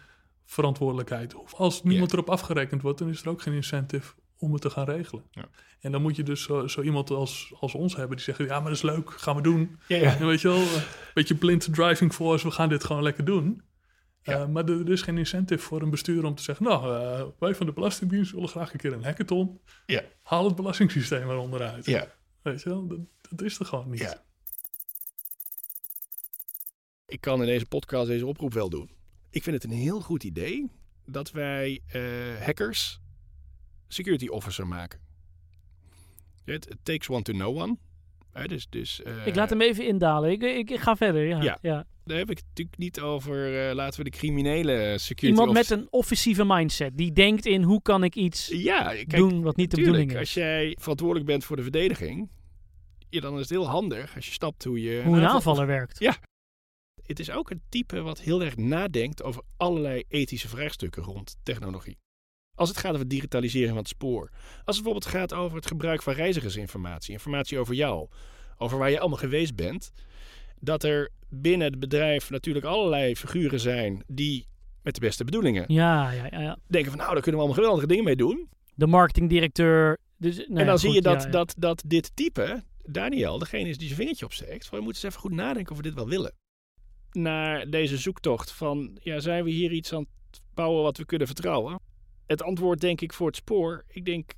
verantwoordelijkheid. 0.45 1.35
Of 1.35 1.53
als 1.53 1.83
niemand 1.83 2.13
erop 2.13 2.29
afgerekend 2.29 2.81
wordt, 2.81 2.99
dan 2.99 3.09
is 3.09 3.21
er 3.21 3.29
ook 3.29 3.41
geen 3.41 3.53
incentive 3.53 4.13
om 4.45 4.53
het 4.53 4.61
te 4.61 4.69
gaan 4.69 4.85
regelen. 4.85 5.23
Ja. 5.31 5.45
En 5.79 5.91
dan 5.91 6.01
moet 6.01 6.15
je 6.15 6.23
dus 6.23 6.43
zo, 6.43 6.67
zo 6.67 6.81
iemand 6.81 7.09
als, 7.09 7.53
als 7.59 7.73
ons 7.73 7.95
hebben 7.95 8.15
die 8.15 8.25
zeggen, 8.25 8.45
ja, 8.45 8.59
maar 8.59 8.69
dat 8.69 8.77
is 8.77 8.81
leuk, 8.81 9.09
gaan 9.09 9.35
we 9.35 9.41
doen. 9.41 9.79
Ja, 9.87 9.97
ja. 9.97 10.17
En 10.17 10.27
weet 10.27 10.41
je 10.41 10.47
wel, 10.47 10.59
een 10.59 10.83
beetje 11.13 11.35
blind 11.35 11.73
driving 11.73 12.13
force, 12.13 12.47
we 12.47 12.53
gaan 12.53 12.69
dit 12.69 12.83
gewoon 12.83 13.03
lekker 13.03 13.25
doen. 13.25 13.61
Uh, 14.23 14.47
maar 14.47 14.65
er, 14.65 14.79
er, 14.79 14.91
is 14.91 15.01
geen 15.01 15.17
incentive 15.17 15.63
voor 15.63 15.81
een 15.81 15.89
bestuurder 15.89 16.25
om 16.25 16.35
te 16.35 16.43
zeggen, 16.43 16.65
nou, 16.65 17.01
uh, 17.01 17.25
wij 17.39 17.55
van 17.55 17.65
de 17.65 17.71
Belastingdienst 17.71 18.31
willen 18.31 18.49
graag 18.49 18.73
een 18.73 18.79
keer 18.79 18.93
een 18.93 19.03
hackathon. 19.03 19.59
Ja. 19.85 20.03
Haal 20.23 20.45
het 20.45 20.55
belastingssysteem 20.55 21.29
eronder 21.29 21.61
uit. 21.61 21.85
Ja. 21.85 22.07
Weet 22.41 22.61
je 22.61 22.69
wel, 22.69 22.87
dat, 22.87 22.99
dat 23.29 23.41
is 23.41 23.59
er 23.59 23.65
gewoon 23.65 23.89
niet. 23.89 23.99
Ja. 23.99 24.23
Ik 27.07 27.21
kan 27.21 27.39
in 27.39 27.47
deze 27.47 27.65
podcast 27.65 28.07
deze 28.07 28.25
oproep 28.25 28.53
wel 28.53 28.69
doen. 28.69 28.89
Ik 29.29 29.43
vind 29.43 29.63
het 29.63 29.71
een 29.71 29.77
heel 29.77 30.01
goed 30.01 30.23
idee 30.23 30.71
dat 31.05 31.31
wij 31.31 31.81
uh, 31.95 32.01
hackers 32.41 32.99
security 33.95 34.27
officer 34.27 34.67
maken. 34.67 34.99
It, 36.45 36.75
takes 36.83 37.09
one 37.09 37.21
to 37.21 37.33
know 37.33 37.57
one. 37.57 37.77
Dus, 38.43 38.67
dus, 38.69 39.01
uh, 39.07 39.27
ik 39.27 39.35
laat 39.35 39.49
hem 39.49 39.61
even 39.61 39.85
indalen. 39.85 40.31
Ik, 40.31 40.41
ik, 40.41 40.69
ik 40.69 40.79
ga 40.79 40.95
verder. 40.95 41.27
Ja, 41.27 41.41
ja. 41.41 41.57
ja. 41.61 41.85
Daar 42.03 42.17
heb 42.17 42.29
ik 42.29 42.37
het 42.37 42.45
natuurlijk 42.47 42.77
niet 42.77 42.99
over. 42.99 43.67
Uh, 43.69 43.75
laten 43.75 44.03
we 44.03 44.09
de 44.09 44.17
criminele 44.17 44.97
security 44.97 45.39
Iemand 45.39 45.57
met 45.57 45.69
een 45.69 45.87
offensieve 45.89 46.45
mindset. 46.45 46.97
Die 46.97 47.11
denkt 47.11 47.45
in 47.45 47.61
hoe 47.61 47.81
kan 47.81 48.03
ik 48.03 48.15
iets 48.15 48.47
ja, 48.47 48.83
kijk, 48.83 49.15
doen 49.15 49.41
wat 49.41 49.55
niet 49.55 49.69
de 49.69 49.75
tuurlijk, 49.75 49.97
bedoeling 49.97 50.11
is. 50.11 50.17
Als 50.19 50.33
jij 50.33 50.77
verantwoordelijk 50.79 51.25
bent 51.25 51.45
voor 51.45 51.55
de 51.55 51.61
verdediging. 51.61 52.29
Ja, 53.09 53.21
dan 53.21 53.33
is 53.33 53.39
het 53.39 53.49
heel 53.49 53.67
handig 53.67 54.15
als 54.15 54.25
je 54.25 54.31
snapt 54.31 54.63
hoe 54.63 54.81
je. 54.81 55.01
Hoe 55.05 55.17
een 55.17 55.27
aanvaller 55.27 55.67
werkt. 55.67 55.99
Ja. 55.99 56.17
het 57.03 57.19
is 57.19 57.31
ook 57.31 57.49
een 57.49 57.61
type 57.69 58.01
wat 58.01 58.21
heel 58.21 58.43
erg 58.43 58.57
nadenkt 58.57 59.23
over 59.23 59.41
allerlei 59.57 60.03
ethische 60.07 60.47
vraagstukken 60.47 61.03
rond 61.03 61.37
technologie. 61.43 61.97
Als 62.55 62.69
het 62.69 62.77
gaat 62.77 62.93
over 62.93 63.07
digitalisering 63.07 63.69
van 63.69 63.77
het 63.77 63.87
spoor. 63.87 64.29
Als 64.63 64.75
het 64.75 64.85
bijvoorbeeld 64.85 65.05
gaat 65.05 65.33
over 65.33 65.55
het 65.55 65.67
gebruik 65.67 66.01
van 66.01 66.13
reizigersinformatie, 66.13 67.13
informatie 67.13 67.59
over 67.59 67.75
jou, 67.75 68.07
over 68.57 68.77
waar 68.77 68.89
je 68.89 68.99
allemaal 68.99 69.17
geweest 69.17 69.55
bent. 69.55 69.91
Dat 70.59 70.83
er 70.83 71.11
binnen 71.29 71.67
het 71.67 71.79
bedrijf 71.79 72.29
natuurlijk 72.29 72.65
allerlei 72.65 73.15
figuren 73.15 73.59
zijn 73.59 74.03
die 74.07 74.47
met 74.81 74.93
de 74.93 74.99
beste 74.99 75.23
bedoelingen 75.23 75.63
Ja, 75.67 76.11
ja, 76.11 76.27
ja. 76.31 76.39
ja. 76.39 76.57
denken 76.67 76.91
van 76.91 76.99
nou, 76.99 77.13
daar 77.13 77.21
kunnen 77.21 77.41
we 77.41 77.47
allemaal 77.47 77.63
geweldige 77.63 77.87
dingen 77.87 78.03
mee 78.03 78.15
doen. 78.15 78.49
De 78.75 78.87
marketingdirecteur. 78.87 79.97
Dus, 80.17 80.37
nou 80.37 80.59
en 80.59 80.65
dan 80.65 80.79
zie 80.79 80.93
je 80.93 81.01
dat, 81.01 81.21
ja, 81.21 81.25
ja. 81.25 81.31
Dat, 81.31 81.55
dat 81.57 81.83
dit 81.85 82.11
type, 82.13 82.63
Daniel, 82.83 83.39
degene 83.39 83.69
is 83.69 83.77
die 83.77 83.87
zijn 83.87 83.99
vingertje 83.99 84.25
opsteekt. 84.25 84.67
Van, 84.67 84.77
we 84.77 84.83
moeten 84.83 85.03
eens 85.03 85.13
even 85.13 85.29
goed 85.29 85.37
nadenken 85.37 85.71
of 85.71 85.77
we 85.77 85.83
dit 85.83 85.93
wel 85.93 86.07
willen. 86.07 86.33
Naar 87.11 87.69
deze 87.69 87.97
zoektocht 87.97 88.51
van, 88.51 88.97
ja, 89.01 89.19
zijn 89.19 89.43
we 89.43 89.49
hier 89.49 89.71
iets 89.71 89.93
aan 89.93 90.05
het 90.31 90.41
bouwen 90.53 90.83
wat 90.83 90.97
we 90.97 91.05
kunnen 91.05 91.27
vertrouwen? 91.27 91.79
Het 92.25 92.43
antwoord 92.43 92.81
denk 92.81 93.01
ik 93.01 93.13
voor 93.13 93.27
het 93.27 93.35
spoor, 93.35 93.83
ik 93.87 94.05
denk, 94.05 94.33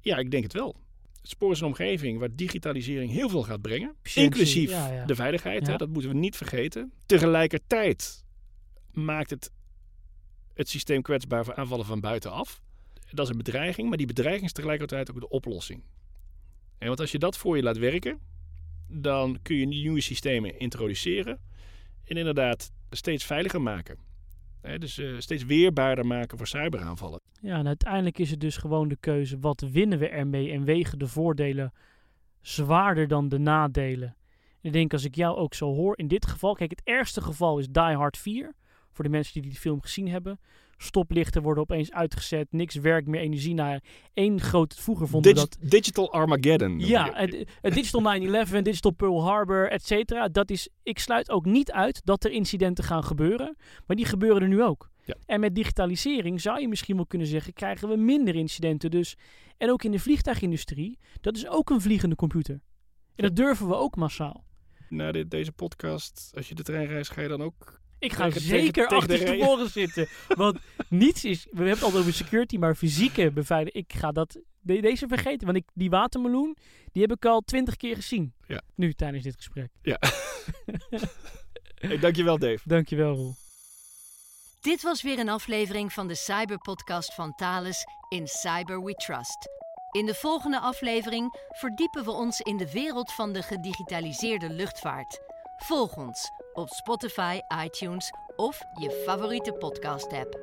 ja, 0.00 0.16
ik 0.16 0.30
denk 0.30 0.42
het 0.42 0.52
wel. 0.52 0.76
Het 1.20 1.30
spoor 1.30 1.52
is 1.52 1.60
een 1.60 1.66
omgeving 1.66 2.18
waar 2.18 2.34
digitalisering 2.34 3.10
heel 3.10 3.28
veel 3.28 3.42
gaat 3.42 3.60
brengen. 3.60 3.94
Inclusief 4.14 4.70
ja, 4.70 4.92
ja. 4.92 5.04
de 5.04 5.14
veiligheid, 5.14 5.66
Ja. 5.66 5.72
hè, 5.72 5.76
dat 5.78 5.88
moeten 5.88 6.10
we 6.10 6.16
niet 6.16 6.36
vergeten. 6.36 6.92
Tegelijkertijd 7.06 8.24
maakt 8.92 9.30
het 9.30 9.50
het 10.54 10.68
systeem 10.68 11.02
kwetsbaar 11.02 11.44
voor 11.44 11.54
aanvallen 11.54 11.86
van 11.86 12.00
buitenaf. 12.00 12.62
Dat 13.10 13.24
is 13.26 13.30
een 13.30 13.36
bedreiging, 13.36 13.88
maar 13.88 13.96
die 13.96 14.06
bedreiging 14.06 14.44
is 14.46 14.52
tegelijkertijd 14.52 15.10
ook 15.10 15.20
de 15.20 15.28
oplossing. 15.28 15.82
En 16.78 16.86
want 16.86 17.00
als 17.00 17.12
je 17.12 17.18
dat 17.18 17.36
voor 17.36 17.56
je 17.56 17.62
laat 17.62 17.78
werken, 17.78 18.18
dan 18.88 19.38
kun 19.42 19.56
je 19.56 19.66
nieuwe 19.66 20.00
systemen 20.00 20.58
introduceren 20.58 21.40
en 22.04 22.16
inderdaad 22.16 22.72
steeds 22.90 23.24
veiliger 23.24 23.62
maken. 23.62 23.98
Hè, 24.62 24.78
dus 24.78 24.98
eh, 24.98 25.18
steeds 25.18 25.44
weerbaarder 25.44 26.06
maken 26.06 26.38
voor 26.38 26.46
cyberaanvallen. 26.46 27.20
Ja, 27.40 27.58
en 27.58 27.66
uiteindelijk 27.66 28.18
is 28.18 28.30
het 28.30 28.40
dus 28.40 28.56
gewoon 28.56 28.88
de 28.88 28.96
keuze: 28.96 29.38
wat 29.38 29.60
winnen 29.60 29.98
we 29.98 30.08
ermee 30.08 30.52
en 30.52 30.64
wegen 30.64 30.98
de 30.98 31.06
voordelen 31.06 31.72
zwaarder 32.40 33.08
dan 33.08 33.28
de 33.28 33.38
nadelen? 33.38 34.16
En 34.60 34.68
ik 34.68 34.72
denk 34.72 34.92
als 34.92 35.04
ik 35.04 35.14
jou 35.14 35.36
ook 35.36 35.54
zo 35.54 35.74
hoor, 35.74 35.98
in 35.98 36.08
dit 36.08 36.26
geval, 36.26 36.54
kijk, 36.54 36.70
het 36.70 36.82
ergste 36.84 37.20
geval 37.20 37.58
is 37.58 37.68
Die 37.68 37.82
Hard 37.82 38.18
4. 38.18 38.54
Voor 38.92 39.04
de 39.04 39.10
mensen 39.10 39.40
die 39.40 39.50
die 39.50 39.60
film 39.60 39.80
gezien 39.80 40.08
hebben. 40.08 40.40
Stoplichten 40.82 41.42
worden 41.42 41.62
opeens 41.62 41.92
uitgezet, 41.92 42.46
niks 42.50 42.74
werkt 42.74 43.06
meer, 43.06 43.20
energie 43.20 43.54
naar 43.54 43.82
één 44.14 44.40
groot. 44.40 44.74
Vroeger 44.74 45.08
vonden 45.08 45.34
Digi- 45.34 45.46
dat. 45.48 45.70
Digital 45.70 46.12
Armageddon. 46.12 46.78
Ja, 46.78 47.10
het, 47.14 47.46
het 47.60 47.74
Digital 47.74 48.46
9-11, 48.46 48.62
Digital 48.62 48.90
Pearl 48.90 49.22
Harbor, 49.24 49.70
et 49.70 49.86
cetera. 49.86 50.28
Dat 50.28 50.50
is, 50.50 50.68
ik 50.82 50.98
sluit 50.98 51.30
ook 51.30 51.44
niet 51.44 51.72
uit 51.72 52.00
dat 52.04 52.24
er 52.24 52.30
incidenten 52.30 52.84
gaan 52.84 53.04
gebeuren. 53.04 53.56
Maar 53.86 53.96
die 53.96 54.04
gebeuren 54.04 54.42
er 54.42 54.48
nu 54.48 54.62
ook. 54.62 54.90
Ja. 55.04 55.16
En 55.26 55.40
met 55.40 55.54
digitalisering 55.54 56.40
zou 56.40 56.60
je 56.60 56.68
misschien 56.68 56.96
wel 56.96 57.06
kunnen 57.06 57.26
zeggen, 57.28 57.52
krijgen 57.52 57.88
we 57.88 57.96
minder 57.96 58.34
incidenten. 58.34 58.90
Dus, 58.90 59.16
en 59.56 59.70
ook 59.70 59.84
in 59.84 59.90
de 59.90 59.98
vliegtuigindustrie, 59.98 60.98
dat 61.20 61.36
is 61.36 61.48
ook 61.48 61.70
een 61.70 61.80
vliegende 61.80 62.16
computer. 62.16 62.60
En 63.14 63.24
dat 63.24 63.36
durven 63.36 63.68
we 63.68 63.74
ook 63.74 63.96
massaal. 63.96 64.44
Na 64.88 65.12
dit, 65.12 65.30
deze 65.30 65.52
podcast, 65.52 66.32
als 66.34 66.48
je 66.48 66.54
de 66.54 66.62
trein 66.62 66.86
reist, 66.86 67.10
ga 67.10 67.20
je 67.20 67.28
dan 67.28 67.42
ook... 67.42 67.80
Ik 68.00 68.12
ga 68.12 68.24
tegen- 68.24 68.40
zeker 68.40 68.88
tegen- 68.88 69.08
tegen 69.08 69.58
de 69.58 69.68
zitten. 69.68 70.08
Want 70.28 70.58
niets 70.88 71.24
is. 71.24 71.44
We 71.44 71.50
hebben 71.56 71.68
het 71.74 71.82
altijd 71.82 72.00
over 72.02 72.14
security, 72.14 72.56
maar 72.56 72.74
fysieke 72.74 73.30
beveiliging. 73.32 73.84
Ik 73.86 73.92
ga 73.98 74.12
dat. 74.12 74.38
de- 74.60 74.80
deze 74.80 75.08
vergeten. 75.08 75.46
Want 75.46 75.58
ik, 75.58 75.68
die 75.74 75.90
watermeloen. 75.90 76.56
die 76.92 77.02
heb 77.02 77.12
ik 77.12 77.24
al 77.24 77.40
twintig 77.40 77.76
keer 77.76 77.94
gezien. 77.96 78.32
Ja. 78.46 78.60
Nu 78.74 78.92
tijdens 78.92 79.24
dit 79.24 79.36
gesprek. 79.36 79.68
Ja. 79.82 79.98
hey, 81.74 81.98
dankjewel, 81.98 82.38
Dave. 82.38 82.58
Dankjewel, 82.64 83.14
Roel. 83.14 83.34
Dit 84.60 84.82
was 84.82 85.02
weer 85.02 85.18
een 85.18 85.28
aflevering 85.28 85.92
van 85.92 86.06
de 86.08 86.14
Cyberpodcast 86.14 87.14
van 87.14 87.34
Thales 87.34 87.84
in 88.08 88.26
Cyber 88.26 88.84
We 88.84 88.92
Trust. 88.94 89.48
In 89.90 90.06
de 90.06 90.14
volgende 90.14 90.60
aflevering 90.60 91.34
verdiepen 91.58 92.04
we 92.04 92.10
ons 92.10 92.40
in 92.40 92.56
de 92.56 92.70
wereld 92.72 93.12
van 93.12 93.32
de 93.32 93.42
gedigitaliseerde 93.42 94.50
luchtvaart. 94.50 95.20
Volg 95.66 95.96
ons 95.96 96.30
op 96.52 96.68
Spotify, 96.68 97.40
iTunes 97.64 98.10
of 98.36 98.60
je 98.80 99.02
favoriete 99.06 99.52
podcast-app. 99.52 100.38